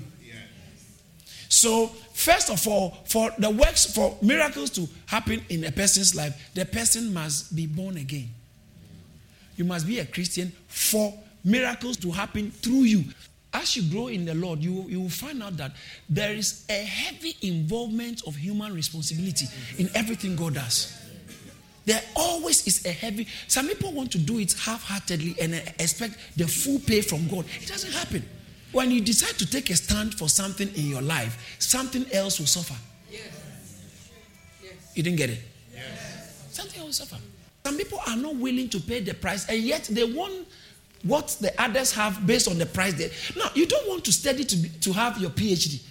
[1.49, 6.51] So, first of all, for the works, for miracles to happen in a person's life,
[6.53, 8.29] the person must be born again.
[9.55, 13.03] You must be a Christian for miracles to happen through you.
[13.53, 15.71] As you grow in the Lord, you, you will find out that
[16.09, 20.93] there is a heavy involvement of human responsibility in everything God does.
[21.85, 23.27] There always is a heavy.
[23.47, 27.45] Some people want to do it half heartedly and expect the full pay from God.
[27.61, 28.27] It doesn't happen.
[28.71, 32.47] When you decide to take a stand for something in your life, something else will
[32.47, 32.75] suffer.
[33.09, 33.23] Yes.
[34.61, 34.73] Yes.
[34.93, 35.39] You didn't get it?
[35.73, 36.47] Yes.
[36.51, 37.21] Something else will suffer.
[37.65, 40.47] Some people are not willing to pay the price, and yet they want
[41.03, 42.93] what the others have based on the price.
[42.93, 45.81] They, now, you don't want to study to, to have your PhD,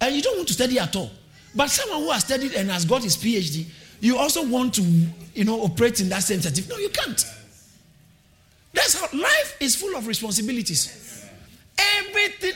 [0.00, 1.10] and you don't want to study at all.
[1.54, 3.66] But someone who has studied and has got his PhD,
[4.00, 4.82] you also want to,
[5.34, 6.70] you know, operate in that same certificate.
[6.70, 7.24] No, you can't.
[8.72, 11.11] That's how life is full of responsibilities.
[11.78, 12.52] Everything,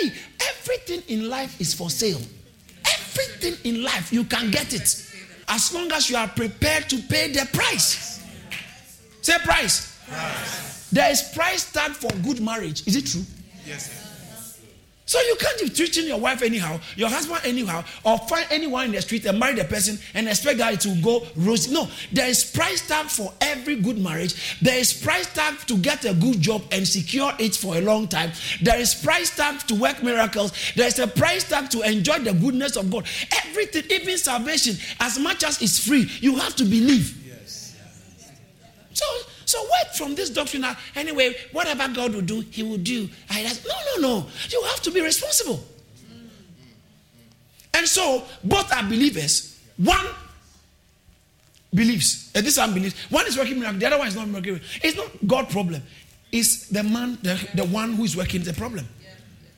[0.00, 0.12] hey,
[0.48, 2.20] everything in life is for sale.
[2.86, 5.08] Everything in life, you can get it.
[5.48, 8.20] As long as you are prepared to pay the price.
[9.20, 9.98] Say price.
[10.08, 10.88] price.
[10.90, 12.86] There is price tag for good marriage.
[12.86, 13.24] Is it true?
[13.66, 13.90] Yes.
[13.90, 14.01] Sir.
[15.12, 18.92] So you can't be treating your wife anyhow, your husband anyhow, or find anyone in
[18.92, 21.70] the street and marry the person and expect that it will go rosy.
[21.70, 24.56] No, there is price tag for every good marriage.
[24.62, 28.08] There is price tag to get a good job and secure it for a long
[28.08, 28.32] time.
[28.62, 30.54] There is price tag to work miracles.
[30.76, 33.04] There is a price tag to enjoy the goodness of God.
[33.44, 37.22] Everything, even salvation, as much as it's free, you have to believe.
[37.26, 37.76] Yes.
[38.94, 39.04] So
[39.52, 40.64] so wait from this doctrine
[40.96, 43.06] anyway, whatever God will do, He will do.
[43.28, 44.26] I no, no, no.
[44.48, 45.62] You have to be responsible.
[47.74, 49.60] And so both are believers.
[49.76, 50.06] One
[51.74, 52.94] believes, and this one believes.
[53.10, 54.58] One is working miracle, the other one is not working.
[54.82, 55.82] It's not God problem.
[56.30, 58.88] It's the man, the, the one who is working the problem.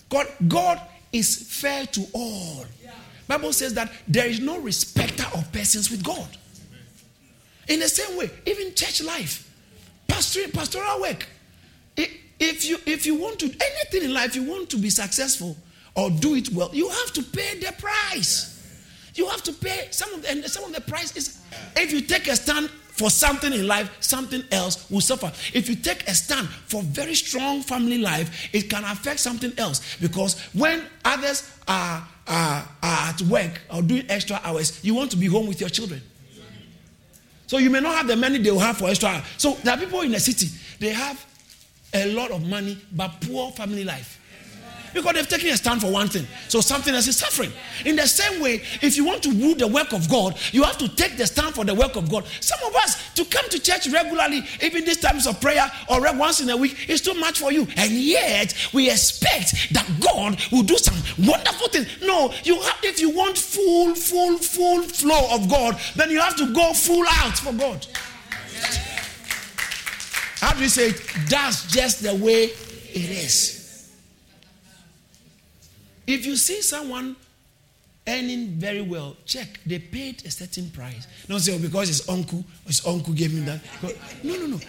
[0.09, 0.81] God, God
[1.13, 2.67] is fair to all.
[3.29, 6.29] Bible says that there is no respecter of persons with God.
[7.69, 9.44] In the same way, even church life.
[10.07, 11.27] Pastoral, pastoral work.
[11.97, 15.57] If you if you want to anything in life, you want to be successful
[15.95, 18.51] or do it well, you have to pay the price.
[19.15, 21.41] You have to pay some of the, and some of the price is
[21.77, 25.33] if you take a stand for something in life, something else will suffer.
[25.53, 29.97] If you take a stand for very strong family life, it can affect something else
[30.01, 35.17] because when others are, are, are at work or doing extra hours, you want to
[35.17, 36.03] be home with your children.
[37.47, 39.23] So you may not have the money they will have for extra.
[39.39, 40.49] So there are people in the city,
[40.81, 41.25] they have
[41.93, 44.21] a lot of money but poor family life.
[44.95, 46.27] Because they've taken a stand for one thing.
[46.49, 47.53] So something else is suffering.
[47.85, 50.79] In the same way, if you want to do the work of God, you have
[50.79, 52.25] to take the stand for the work of God.
[52.41, 56.41] Some of us, to come to church regularly, even these times of prayer or once
[56.41, 57.67] in a week, is too much for you.
[57.77, 61.89] And yet, we expect that God will do some wonderful things.
[62.01, 66.37] No, you have, if you want full, full, full flow of God, then you have
[66.37, 67.87] to go full out for God.
[70.41, 71.03] How do you say it?
[71.29, 73.64] That's just the way it is.
[76.07, 77.17] If you see someone
[78.07, 79.61] earning very well, check.
[79.65, 81.07] They paid a certain price.
[81.29, 83.61] Don't say, oh, because his uncle, his uncle gave me that.
[84.23, 84.61] No, no, no.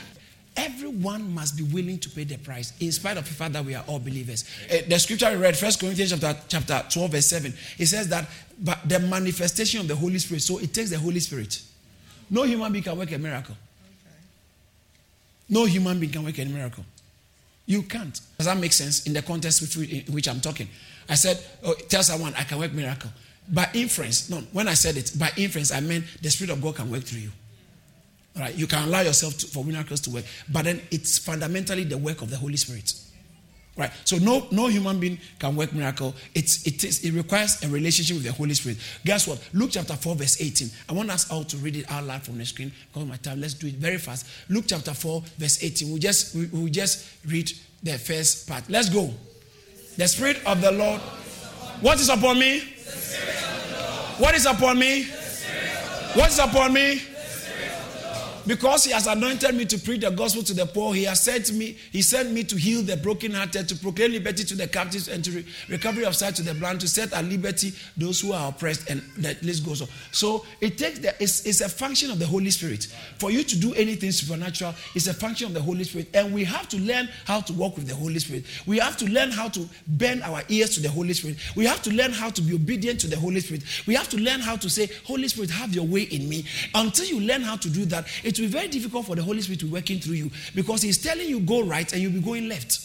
[0.58, 3.76] Everyone must be willing to pay the price, in spite of the fact that we
[3.76, 4.45] are all believers.
[4.71, 8.26] Uh, the scripture we read, First Corinthians chapter, chapter 12, verse 7, it says that
[8.58, 11.62] but the manifestation of the Holy Spirit, so it takes the Holy Spirit.
[12.30, 13.56] No human being can work a miracle.
[15.50, 16.86] No human being can work a miracle.
[17.65, 18.17] You can't.
[18.38, 20.69] Does that make sense in the context in which I'm talking?
[21.10, 23.12] I said, oh, tell someone I can work miracle.
[23.48, 26.76] By inference, no, when I said it, by inference, I meant the Spirit of God
[26.76, 27.32] can work through you.
[28.36, 31.84] All right, you can allow yourself to, for miracles to work, but then it's fundamentally
[31.84, 32.94] the work of the Holy Spirit.
[33.78, 33.91] Right.
[34.06, 36.15] So no no human being can work miracle.
[36.34, 38.78] It's it is it requires a relationship with the Holy Spirit.
[39.04, 39.41] Guess what?
[39.52, 40.70] Luke chapter 4, verse 18.
[40.88, 43.41] I want us all to read it out loud from the screen because my time.
[43.41, 44.28] Let's do it very fast.
[44.48, 45.91] Luke chapter 4, verse 18.
[45.91, 47.52] We just we, we just read
[47.84, 48.63] the first part.
[48.70, 49.13] Let's go.
[49.98, 51.00] The Spirit of the Lord.
[51.82, 52.60] What is upon me?
[54.18, 55.04] What is upon me?
[56.14, 57.02] What is upon me?
[58.48, 61.52] Because he has anointed me to preach the gospel to the poor, he has sent
[61.54, 65.24] me, he sent me to heal the brokenhearted, to proclaim liberty to the captives, and
[65.24, 68.50] to re- recovery of sight to the blind, to set at liberty those who are
[68.50, 69.88] oppressed, and the list goes on.
[70.12, 72.86] So it takes the it's, it's a function of the Holy Spirit.
[73.18, 76.10] For you to do anything supernatural, it's a function of the Holy Spirit.
[76.14, 78.46] And we have to learn how to walk with the Holy Spirit.
[78.66, 81.38] We have to learn how to bend our ears to the Holy Spirit.
[81.56, 83.64] We have to learn how to be obedient to the Holy Spirit.
[83.88, 86.46] We have to learn how to say, Holy Spirit, have your way in me.
[86.74, 89.24] Until you learn how to do that, it it will be very difficult for the
[89.24, 92.12] Holy Spirit to be working through you because He's telling you go right and you'll
[92.12, 92.80] be going left.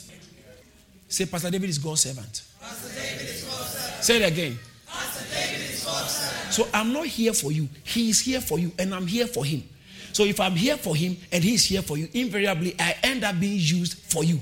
[1.08, 2.42] Say, Pastor David is God's servant.
[2.60, 4.04] Pastor David Is God's servant.
[4.04, 4.58] Say it again.
[4.86, 6.52] Pastor David is God's servant.
[6.52, 7.68] So I'm not here for you.
[7.82, 9.64] He is here for you, and I'm here for him.
[10.12, 13.38] So if I'm here for him and he's here for you, invariably I end up
[13.40, 14.40] being used for you.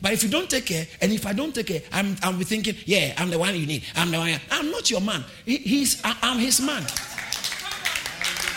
[0.00, 2.74] But if you don't take care, and if I don't take care, I'm, I'm thinking,
[2.86, 3.84] yeah, I'm the one you need.
[3.94, 4.40] I'm the one.
[4.50, 5.24] I'm not your man.
[5.46, 6.84] He, he's, I'm his man.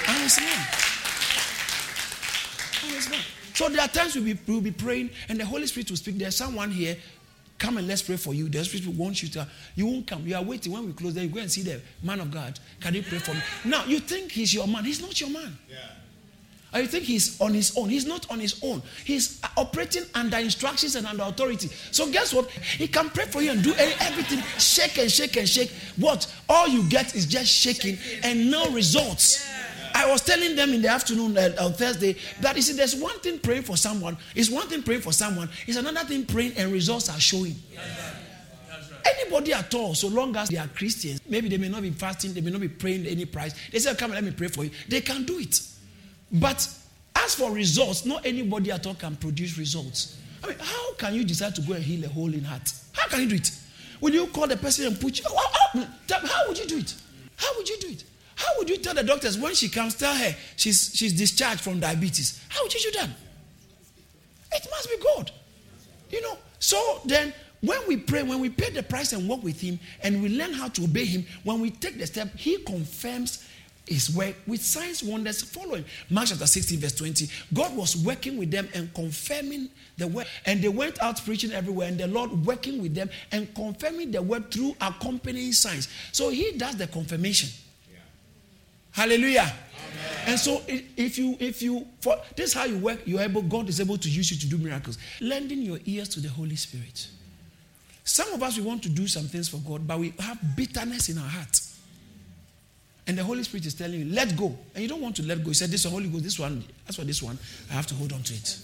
[0.07, 0.67] I'm his man.
[3.55, 6.17] So there are times we'll be, we'll be praying and the Holy Spirit will speak.
[6.17, 6.97] There's someone here.
[7.57, 8.49] Come and let's pray for you.
[8.49, 9.47] The Holy Spirit wants you to.
[9.75, 10.27] You won't come.
[10.27, 10.73] You are waiting.
[10.73, 12.59] When we close, then you go and see the man of God.
[12.81, 13.39] Can you pray for me?
[13.63, 14.83] Now, you think he's your man.
[14.83, 15.57] He's not your man.
[15.69, 15.77] Yeah.
[16.73, 17.87] Or you think he's on his own.
[17.87, 18.81] He's not on his own.
[19.05, 21.69] He's operating under instructions and under authority.
[21.91, 22.49] So guess what?
[22.49, 24.39] He can pray for you and do everything.
[24.59, 25.71] Shake and shake and shake.
[25.95, 26.29] What?
[26.49, 29.47] All you get is just shaking and no results.
[29.47, 29.64] Yeah.
[29.95, 33.17] I was telling them in the afternoon uh, on Thursday that you see, there's one
[33.19, 36.73] thing praying for someone, it's one thing praying for someone, it's another thing praying and
[36.73, 37.55] results are showing.
[39.05, 42.33] Anybody at all, so long as they are Christians, maybe they may not be fasting,
[42.33, 43.55] they may not be praying any price.
[43.71, 44.71] They say, Come, let me pray for you.
[44.89, 45.61] They can do it.
[46.29, 46.67] But
[47.15, 50.17] as for results, not anybody at all can produce results.
[50.43, 52.69] I mean, how can you decide to go and heal a hole in heart?
[52.91, 53.49] How can you do it?
[54.01, 55.25] Will you call the person and put you?
[56.09, 56.93] How would you do it?
[57.37, 58.03] How would you do it?
[58.45, 61.79] How would you tell the doctors when she comes, tell her she's, she's discharged from
[61.79, 62.43] diabetes?
[62.49, 63.09] How would you do that?
[64.51, 65.31] It must be God.
[66.11, 69.59] You know, so then when we pray, when we pay the price and walk with
[69.59, 73.47] Him and we learn how to obey Him, when we take the step, He confirms
[73.87, 75.83] His work with signs, wonders following.
[76.11, 77.27] Mark chapter 16, verse 20.
[77.53, 80.27] God was working with them and confirming the word.
[80.45, 84.21] And they went out preaching everywhere, and the Lord working with them and confirming the
[84.21, 85.87] word through accompanying signs.
[86.11, 87.49] So He does the confirmation.
[88.95, 89.41] Hallelujah.
[89.41, 90.23] Amen.
[90.27, 93.67] And so if you if you for this is how you work, you're able, God
[93.67, 94.97] is able to use you to do miracles.
[95.19, 97.09] Lending your ears to the Holy Spirit.
[98.05, 101.09] Some of us we want to do some things for God, but we have bitterness
[101.09, 101.59] in our heart.
[103.07, 104.57] And the Holy Spirit is telling you, let go.
[104.73, 105.49] And you don't want to let go.
[105.49, 107.37] He said, This is Holy Ghost, this one, that's for this one.
[107.69, 108.59] I have to hold on to it.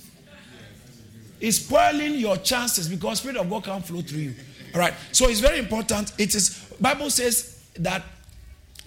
[1.42, 4.36] It's spoiling your chances because Spirit of God can't flow through you.
[4.74, 4.94] All right.
[5.12, 6.14] So it's very important.
[6.18, 8.04] It is Bible says that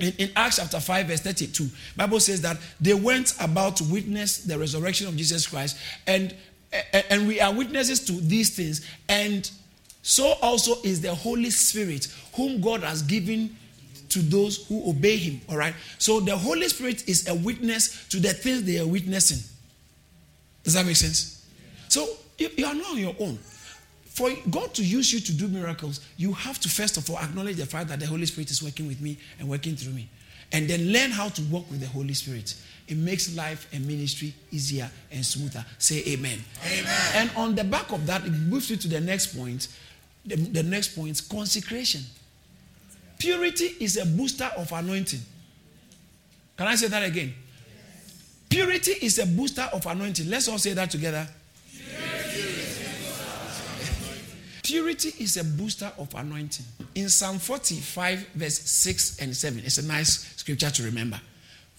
[0.00, 4.38] in, in, Acts chapter 5, verse 32, Bible says that they went about to witness
[4.38, 5.76] the resurrection of Jesus Christ,
[6.06, 6.34] and,
[7.10, 9.50] and we are witnesses to these things, and
[10.02, 13.56] so also is the Holy Spirit, whom God has given
[14.10, 15.40] to those who obey him.
[15.48, 15.74] All right.
[15.98, 19.38] So the Holy Spirit is a witness to the things they are witnessing.
[20.62, 21.46] Does that make sense?
[21.88, 22.06] So
[22.38, 23.38] you, you are not on your own.
[24.14, 27.56] For God to use you to do miracles, you have to first of all acknowledge
[27.56, 30.08] the fact that the Holy Spirit is working with me and working through me.
[30.52, 32.54] And then learn how to work with the Holy Spirit.
[32.86, 35.66] It makes life and ministry easier and smoother.
[35.78, 36.38] Say amen.
[36.64, 37.10] Amen.
[37.14, 39.66] And on the back of that, it moves you to the next point.
[40.24, 42.02] The, the next point is consecration.
[43.18, 45.22] Purity is a booster of anointing.
[46.56, 47.34] Can I say that again?
[48.48, 50.30] Purity is a booster of anointing.
[50.30, 51.26] Let's all say that together.
[54.64, 56.64] Purity is a booster of anointing.
[56.94, 61.20] In Psalm 45, verse 6 and 7, it's a nice scripture to remember.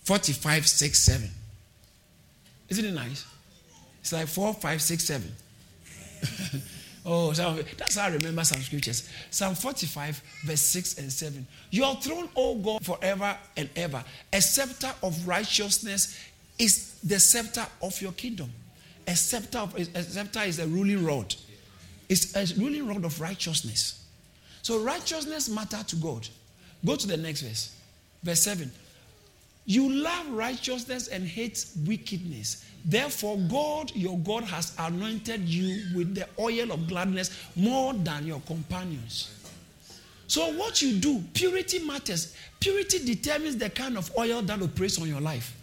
[0.04, 1.30] 45, 6, 7.
[2.70, 3.26] Isn't it nice?
[4.02, 5.36] It's like 4, 5, 6, 7.
[7.08, 9.10] oh, that's how I remember some scriptures.
[9.32, 11.48] Psalm 45, verse 6 and 7.
[11.72, 14.04] Your throne, O God, forever and ever.
[14.32, 16.20] A scepter of righteousness
[16.60, 18.52] is the scepter of your kingdom.
[19.08, 21.34] A scepter, of, a scepter is a ruling rod.
[22.10, 24.06] It's a ruling rod of righteousness.
[24.62, 26.28] So righteousness matter to God.
[26.86, 27.76] Go to the next verse.
[28.24, 28.72] Verse 7.
[29.66, 32.66] You love righteousness and hate wickedness.
[32.86, 38.42] Therefore, God, your God, has anointed you with the oil of gladness more than your
[38.42, 39.32] companions.
[40.28, 42.36] So, what you do, purity matters.
[42.60, 45.56] Purity determines the kind of oil that operates on your life.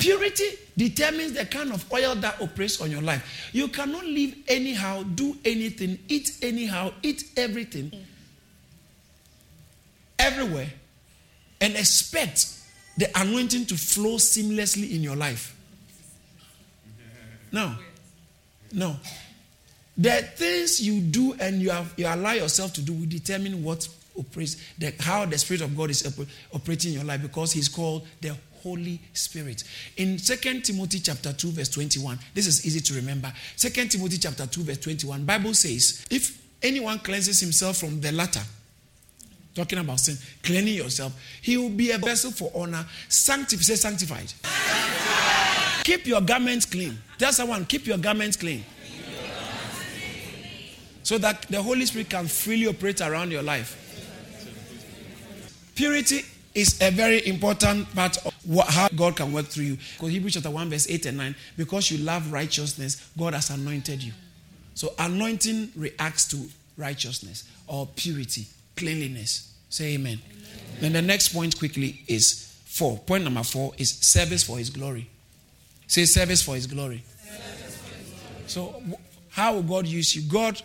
[0.00, 0.48] Purity
[0.78, 3.50] determines the kind of oil that operates on your life.
[3.52, 7.92] You cannot live anyhow, do anything, eat anyhow, eat everything,
[10.18, 10.68] everywhere,
[11.60, 12.46] and expect
[12.96, 15.54] the anointing to flow seamlessly in your life.
[17.52, 17.74] No.
[18.72, 18.96] No.
[19.98, 23.86] The things you do and you, have, you allow yourself to do will determine what
[24.18, 26.06] operates, the, how the Spirit of God is
[26.54, 29.64] operating in your life because He's called the Holy Spirit.
[29.96, 33.32] In 2 Timothy chapter 2 verse 21, this is easy to remember.
[33.56, 38.42] 2 Timothy chapter 2 verse 21, Bible says, if anyone cleanses himself from the latter,
[39.54, 44.32] talking about sin, cleaning yourself, he will be a vessel for honor, sanctified, say sanctified.
[45.84, 46.98] keep your garments clean.
[47.18, 48.64] Tell someone, keep your garments clean.
[51.02, 53.76] So that the Holy Spirit can freely operate around your life.
[55.74, 56.22] Purity
[56.54, 59.78] is a very important part of what, how God can work through you.
[59.94, 64.02] Because Hebrews chapter 1, verse 8 and 9, because you love righteousness, God has anointed
[64.02, 64.12] you.
[64.74, 68.46] So anointing reacts to righteousness or purity,
[68.76, 69.54] cleanliness.
[69.68, 70.20] Say amen.
[70.24, 70.80] amen.
[70.80, 72.98] Then the next point quickly is four.
[72.98, 75.08] Point number four is service for his glory.
[75.86, 77.04] Say service for his glory.
[77.18, 78.44] For his glory.
[78.46, 78.82] So
[79.30, 80.22] how will God use you?
[80.22, 80.60] God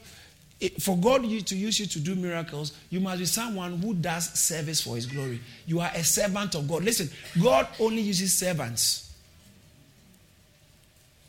[0.70, 4.82] for God to use you to do miracles, you must be someone who does service
[4.82, 5.40] for His glory.
[5.66, 6.84] You are a servant of God.
[6.84, 7.10] Listen,
[7.42, 9.14] God only uses servants.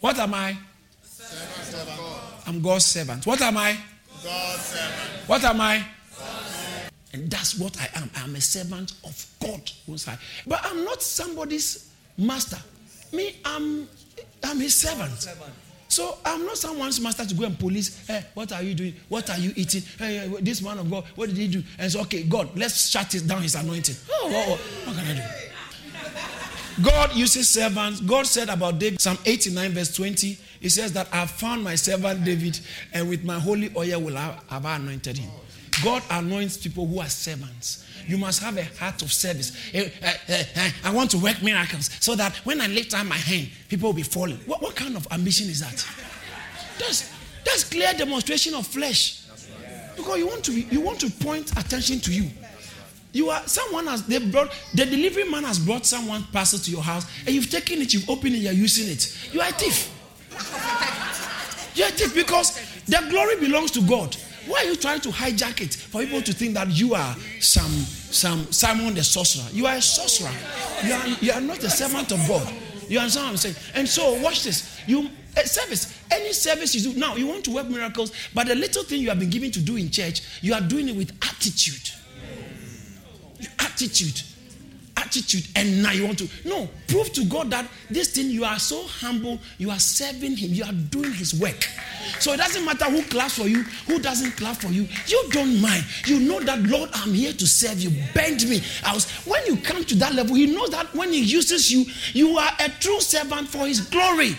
[0.00, 0.56] What am I?
[1.02, 2.00] Servant.
[2.46, 3.26] I'm God's servant.
[3.26, 3.76] What am I?
[4.22, 5.28] God's servant.
[5.28, 5.84] What am I?
[7.12, 8.10] And that's what I am.
[8.16, 9.72] I'm a servant of God.
[10.46, 12.58] But I'm not somebody's master.
[13.12, 13.88] Me, I'm,
[14.44, 15.26] I'm his servant.
[15.96, 18.06] So I'm not someone's master to go and police.
[18.06, 18.92] Hey, what are you doing?
[19.08, 19.82] What are you eating?
[19.98, 21.62] Eh, eh, hey, this man of God, what did he do?
[21.78, 23.94] And so, okay, God, let's shut it down his anointing.
[24.10, 26.82] Oh, oh, oh, what can I do?
[26.84, 28.02] God uses servants.
[28.02, 32.26] God said about David, Psalm 89, verse 20, He says that I found my servant
[32.26, 32.60] David,
[32.92, 35.30] and with my holy oil will I have anointed him.
[35.82, 37.84] God anoints people who are servants.
[38.06, 39.52] You must have a heart of service.
[39.74, 43.16] Eh, eh, eh, I want to work miracles so that when I lift up my
[43.16, 44.38] hand, people will be falling.
[44.46, 45.84] What, what kind of ambition is that?
[46.78, 47.12] That's,
[47.44, 49.22] that's clear demonstration of flesh.
[49.96, 52.28] Because you want to you want to point attention to you.
[53.12, 56.82] You are someone has they brought the delivery man has brought someone parcel to your
[56.82, 59.16] house and you've taken it, you've opened it, you're using it.
[59.32, 59.90] You are a thief.
[61.74, 64.14] You're a thief because the glory belongs to God.
[64.46, 67.70] Why are you trying to hijack it for people to think that you are some
[67.70, 69.44] some Simon the sorcerer?
[69.52, 70.32] You are a sorcerer.
[70.84, 72.52] You are, you are not a servant of God.
[72.88, 73.56] You understand what I'm saying?
[73.74, 74.80] And so watch this.
[74.86, 75.10] You
[75.44, 79.02] service, any service you do now, you want to work miracles, but the little thing
[79.02, 81.90] you have been given to do in church, you are doing it with attitude.
[83.58, 84.22] Attitude
[84.96, 88.58] attitude and now you want to no prove to god that this thing you are
[88.58, 91.68] so humble you are serving him you are doing his work
[92.18, 95.60] so it doesn't matter who claps for you who doesn't clap for you you don't
[95.60, 99.44] mind you know that lord i'm here to serve you bend me I was, when
[99.46, 102.68] you come to that level he knows that when he uses you you are a
[102.80, 104.36] true servant for his glory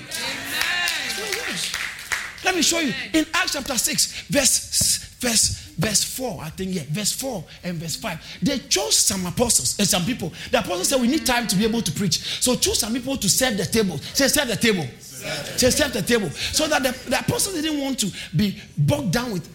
[2.43, 6.83] let me show you in acts chapter 6 verse verse verse 4, I think, yeah,
[6.89, 8.39] verse 4 and verse 5.
[8.41, 10.33] They chose some apostles and uh, some people.
[10.51, 12.19] The apostles said, We need time to be able to preach.
[12.41, 13.97] So choose some people to serve the table.
[13.99, 14.85] Say, serve the table.
[15.57, 16.29] Say, serve the table.
[16.29, 19.47] So that the, the apostles didn't want to be bogged down with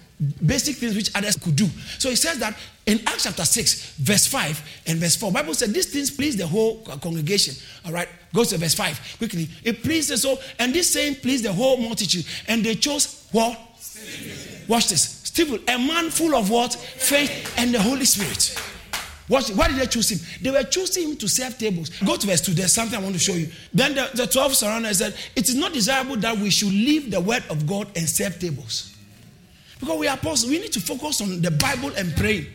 [0.47, 1.67] basic things which others could do.
[1.99, 2.57] So he says that
[2.87, 6.47] in Acts chapter 6, verse 5 and verse 4, Bible said these things please the
[6.47, 7.55] whole congregation.
[7.85, 9.49] All right, go to verse 5 quickly.
[9.65, 12.25] It pleased the so, and this saying pleased the whole multitude.
[12.49, 13.59] And they chose what?
[14.69, 15.21] Watch this.
[15.25, 16.75] Stephen, a man full of what?
[16.75, 18.61] Faith and the Holy Spirit.
[19.29, 20.19] What, why did they choose him?
[20.43, 21.91] They were choosing him to serve tables.
[22.05, 22.53] Go to verse 2.
[22.53, 23.49] There's something I want to show you.
[23.73, 27.21] Then the, the 12 surrounded said, It is not desirable that we should leave the
[27.21, 28.95] word of God and serve tables.
[29.79, 32.49] Because we are apostles, we need to focus on the Bible and pray.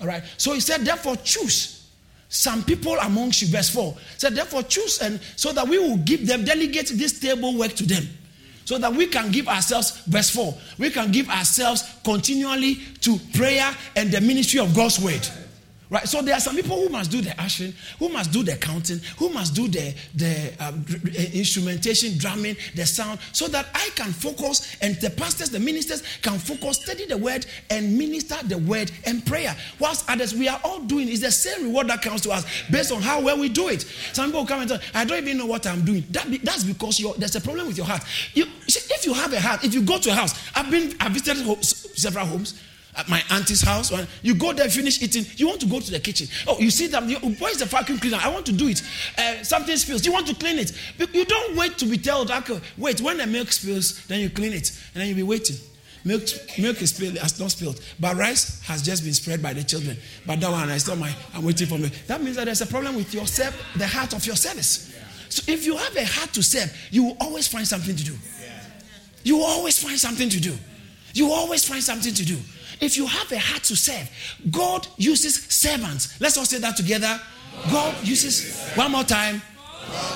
[0.00, 0.22] All right.
[0.36, 1.88] So he said, Therefore, choose
[2.28, 3.48] some people amongst you.
[3.48, 7.56] Verse 4 said, Therefore, choose and so that we will give them, delegate this table
[7.56, 8.06] work to them
[8.64, 13.70] so that we can give ourselves, verse 4, we can give ourselves continually to prayer
[13.94, 15.28] and the ministry of God's word.
[15.90, 16.08] Right?
[16.08, 19.00] So there are some people who must do the ushering, who must do the counting,
[19.18, 20.84] who must do the, the um,
[21.34, 26.38] instrumentation, drumming, the sound, so that I can focus and the pastors, the ministers can
[26.38, 29.54] focus, study the word and minister the word and prayer.
[29.78, 32.90] Whilst others, we are all doing is the same reward that comes to us based
[32.90, 33.82] on how well we do it.
[34.12, 36.04] Some people come and say, I don't even know what I'm doing.
[36.10, 38.02] That, that's because there's a problem with your heart.
[38.32, 41.12] You, if you have a heart, if you go to a house, I've been, I've
[41.12, 42.60] visited several homes
[42.96, 43.92] at my auntie's house.
[44.22, 46.28] You go there, finish eating, you want to go to the kitchen.
[46.46, 47.08] Oh, you see them.
[47.38, 48.18] Where's the vacuum cleaner?
[48.20, 48.82] I want to do it.
[49.18, 50.04] Uh, something spills.
[50.04, 50.72] You want to clean it.
[51.12, 52.30] You don't wait to be told.
[52.30, 53.00] Okay, wait.
[53.00, 55.56] When the milk spills, then you clean it, and then you'll be waiting.
[56.04, 56.22] Milk,
[56.58, 59.96] milk is spilled, has not spilled, but rice has just been spread by the children.
[60.26, 61.90] But that one, I still my, I'm waiting for me.
[62.08, 64.94] That means that there's a problem with yourself, the heart of your service.
[65.30, 68.14] So if you have a heart to serve, you will always find something to do.
[69.22, 70.54] You will always find something to do.
[71.14, 72.36] You will always find something to do.
[72.80, 74.10] If you have a heart to serve,
[74.50, 76.20] God uses servants.
[76.20, 77.20] Let's all say that together.
[77.70, 79.40] God uses, one more time.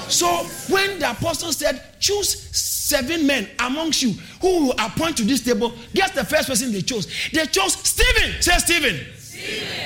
[0.08, 0.26] So
[0.68, 5.72] when the apostle said, choose seven men amongst you who will appoint to this table,
[5.94, 7.06] guess the first person they chose?
[7.32, 8.40] They chose Stephen.
[8.40, 9.06] Say Stephen.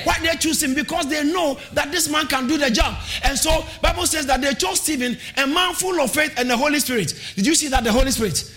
[0.03, 0.73] Why they choose him?
[0.73, 2.95] Because they know that this man can do the job.
[3.23, 6.57] And so Bible says that they chose Stephen, a man full of faith and the
[6.57, 7.13] Holy Spirit.
[7.35, 8.51] Did you see that the Holy Spirit?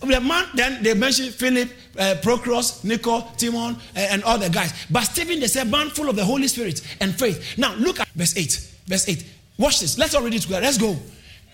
[0.00, 4.72] The man, then they mentioned Philip, uh, Prochorus, Nico, Timon, uh, and all the guys.
[4.90, 7.58] But Stephen, they said, man full of the Holy Spirit and faith.
[7.58, 8.70] Now, look at verse 8.
[8.86, 9.24] Verse 8.
[9.58, 9.98] Watch this.
[9.98, 10.62] Let's all read it together.
[10.62, 10.96] Let's go.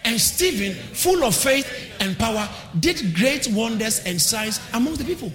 [0.05, 1.69] And Stephen, full of faith
[1.99, 5.33] and power, did great wonders and signs among the people.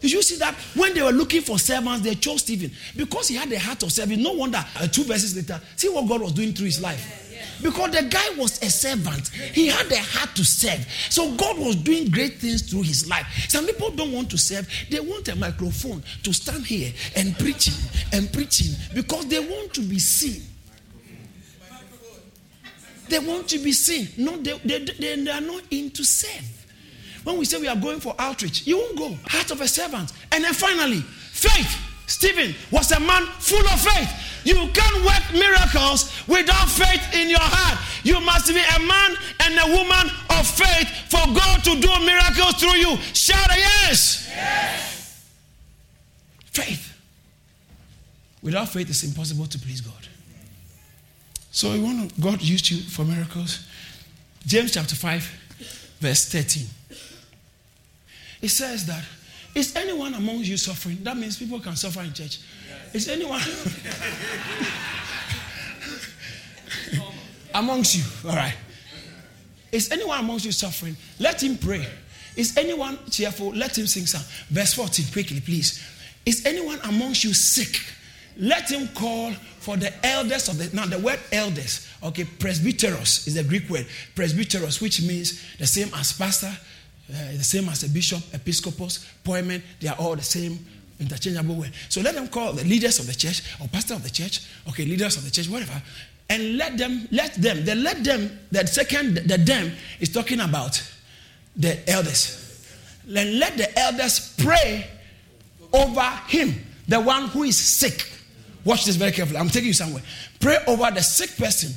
[0.00, 3.36] Did you see that when they were looking for servants, they chose Stephen because he
[3.36, 4.22] had the heart of serving.
[4.22, 7.23] No wonder, uh, two verses later, see what God was doing through his life.
[7.62, 10.86] Because the guy was a servant, he had a heart to serve.
[11.10, 13.26] So God was doing great things through his life.
[13.48, 17.74] Some people don't want to serve, they want a microphone to stand here and preaching
[18.12, 20.42] and preaching because they want to be seen.
[23.08, 24.08] They want to be seen.
[24.16, 26.66] No, they, they, they, are not in to serve.
[27.22, 29.16] When we say we are going for outreach, you won't go.
[29.26, 30.12] Heart of a servant.
[30.32, 31.93] And then finally, faith.
[32.06, 34.10] Stephen was a man full of faith.
[34.44, 37.78] You can't work miracles without faith in your heart.
[38.02, 42.54] You must be a man and a woman of faith for God to do miracles
[42.60, 42.96] through you.
[43.14, 44.28] Shout a yes.
[44.28, 45.30] yes.
[46.52, 46.94] Faith.
[48.42, 49.94] Without faith, it's impossible to please God.
[51.50, 53.66] So, you want God used you for miracles?
[54.44, 56.66] James chapter 5, verse 13.
[58.42, 59.02] It says that
[59.54, 60.98] is anyone among you suffering?
[61.02, 62.40] That means people can suffer in church.
[62.92, 63.40] Is anyone
[67.54, 68.02] amongst you?
[68.28, 68.54] All right.
[69.70, 70.96] Is anyone amongst you suffering?
[71.18, 71.86] Let him pray.
[72.36, 73.50] Is anyone cheerful?
[73.50, 74.22] Let him sing some.
[74.48, 75.82] Verse 14, quickly, please.
[76.26, 77.80] Is anyone amongst you sick?
[78.36, 80.74] Let him call for the elders of the.
[80.74, 83.86] Now, the word elders, okay, presbyteros is the Greek word.
[84.16, 86.52] Presbyteros, which means the same as pastor,
[87.10, 90.58] uh, the same as a bishop, episcopos, poimen, they are all the same
[90.98, 91.64] interchangeable.
[91.88, 94.84] So let them call the leaders of the church or pastor of the church, okay,
[94.84, 95.80] leaders of the church, whatever,
[96.30, 100.82] and let them, let them, the let them, the second, the them is talking about
[101.56, 102.40] the elders.
[103.06, 104.86] Then let the elders pray
[105.72, 106.54] over him,
[106.88, 108.10] the one who is sick.
[108.64, 109.38] Watch this very carefully.
[109.38, 110.02] I'm taking you somewhere.
[110.40, 111.72] Pray over the sick person,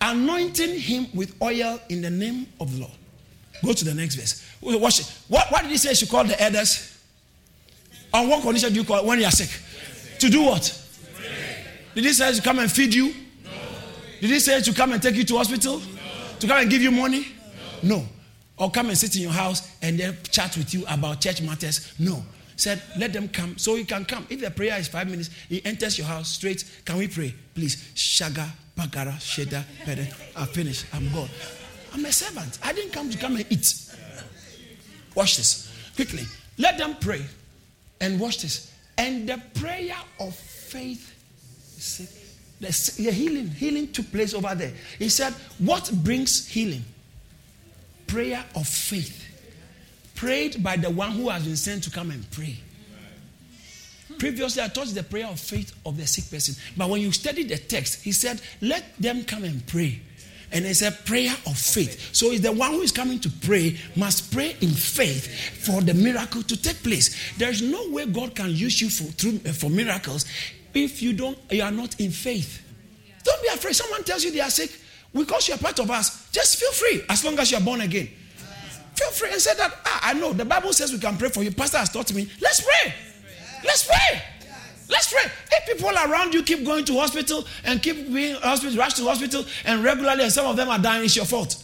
[0.00, 2.92] anointing him with oil in the name of the Lord.
[3.64, 4.42] Go to the next verse.
[4.62, 5.22] It.
[5.28, 6.96] What, what did he say she called the elders?
[8.12, 9.50] On what condition do you call when you are sick?
[10.20, 10.82] To do what?
[11.94, 13.14] Did he say to come and feed you?
[13.44, 13.50] No.
[14.20, 15.78] Did he say to come and take you to hospital?
[15.78, 15.84] No.
[16.40, 17.26] To come and give you money?
[17.82, 17.98] No.
[17.98, 18.06] no.
[18.58, 21.92] Or come and sit in your house and then chat with you about church matters?
[21.98, 22.22] No.
[22.56, 24.26] Said, let them come so he can come.
[24.30, 26.64] If the prayer is five minutes, he enters your house straight.
[26.86, 27.34] Can we pray?
[27.54, 27.76] Please.
[27.94, 30.10] Shaga, Bagara, Sheda, Pede.
[30.34, 30.86] I finished.
[30.92, 31.28] I'm gone.
[31.92, 32.58] I'm a servant.
[32.62, 33.74] I didn't come to come and eat.
[35.14, 35.72] Watch this.
[35.94, 36.24] Quickly.
[36.58, 37.22] Let them pray.
[38.00, 38.72] And watch this.
[38.98, 41.12] And the prayer of faith,
[42.60, 44.72] the, the healing, healing took place over there.
[44.98, 46.84] He said, What brings healing?
[48.06, 49.24] Prayer of faith.
[50.14, 52.56] Prayed by the one who has been sent to come and pray.
[54.18, 56.54] Previously, I taught the prayer of faith of the sick person.
[56.76, 60.00] But when you study the text, he said, Let them come and pray.
[60.52, 62.14] And it's a prayer of faith.
[62.14, 65.26] So it's the one who is coming to pray must pray in faith
[65.64, 67.34] for the miracle to take place.
[67.36, 70.24] There's no way God can use you for, through, uh, for miracles
[70.74, 72.62] if you don't you are not in faith.
[73.24, 73.74] Don't be afraid.
[73.74, 74.70] Someone tells you they are sick
[75.12, 76.30] because you are part of us.
[76.30, 78.08] Just feel free as long as you are born again.
[78.94, 81.42] Feel free and say that ah, I know the Bible says we can pray for
[81.42, 81.50] you.
[81.50, 82.30] Pastor has taught me.
[82.40, 82.94] Let's pray.
[83.64, 84.22] Let's pray.
[84.88, 85.30] Let's pray.
[85.52, 89.44] If people around you keep going to hospital and keep being hospital, rush to hospital,
[89.64, 91.62] and regularly, and some of them are dying, it's your fault.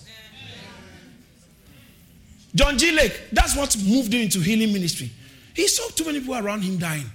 [2.55, 2.91] John G.
[2.91, 5.11] Lake, that's what moved him into healing ministry.
[5.55, 7.07] He saw too many people around him dying.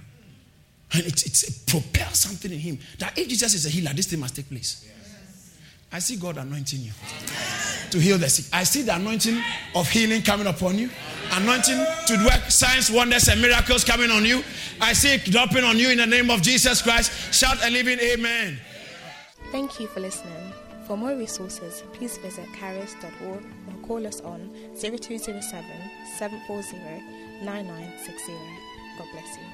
[0.92, 4.20] And it, it, it something in him that if Jesus is a healer, this thing
[4.20, 4.88] must take place.
[5.90, 6.92] I see God anointing you
[7.90, 8.46] to heal the sick.
[8.52, 9.42] I see the anointing
[9.74, 10.90] of healing coming upon you,
[11.32, 14.42] anointing to work signs, wonders, and miracles coming on you.
[14.80, 17.32] I see it dropping on you in the name of Jesus Christ.
[17.32, 18.58] Shout a living amen.
[19.50, 20.52] Thank you for listening.
[20.86, 25.42] For more resources, please visit caris.org or call us on 0207
[26.18, 28.32] 740 9960.
[28.98, 29.47] God bless you.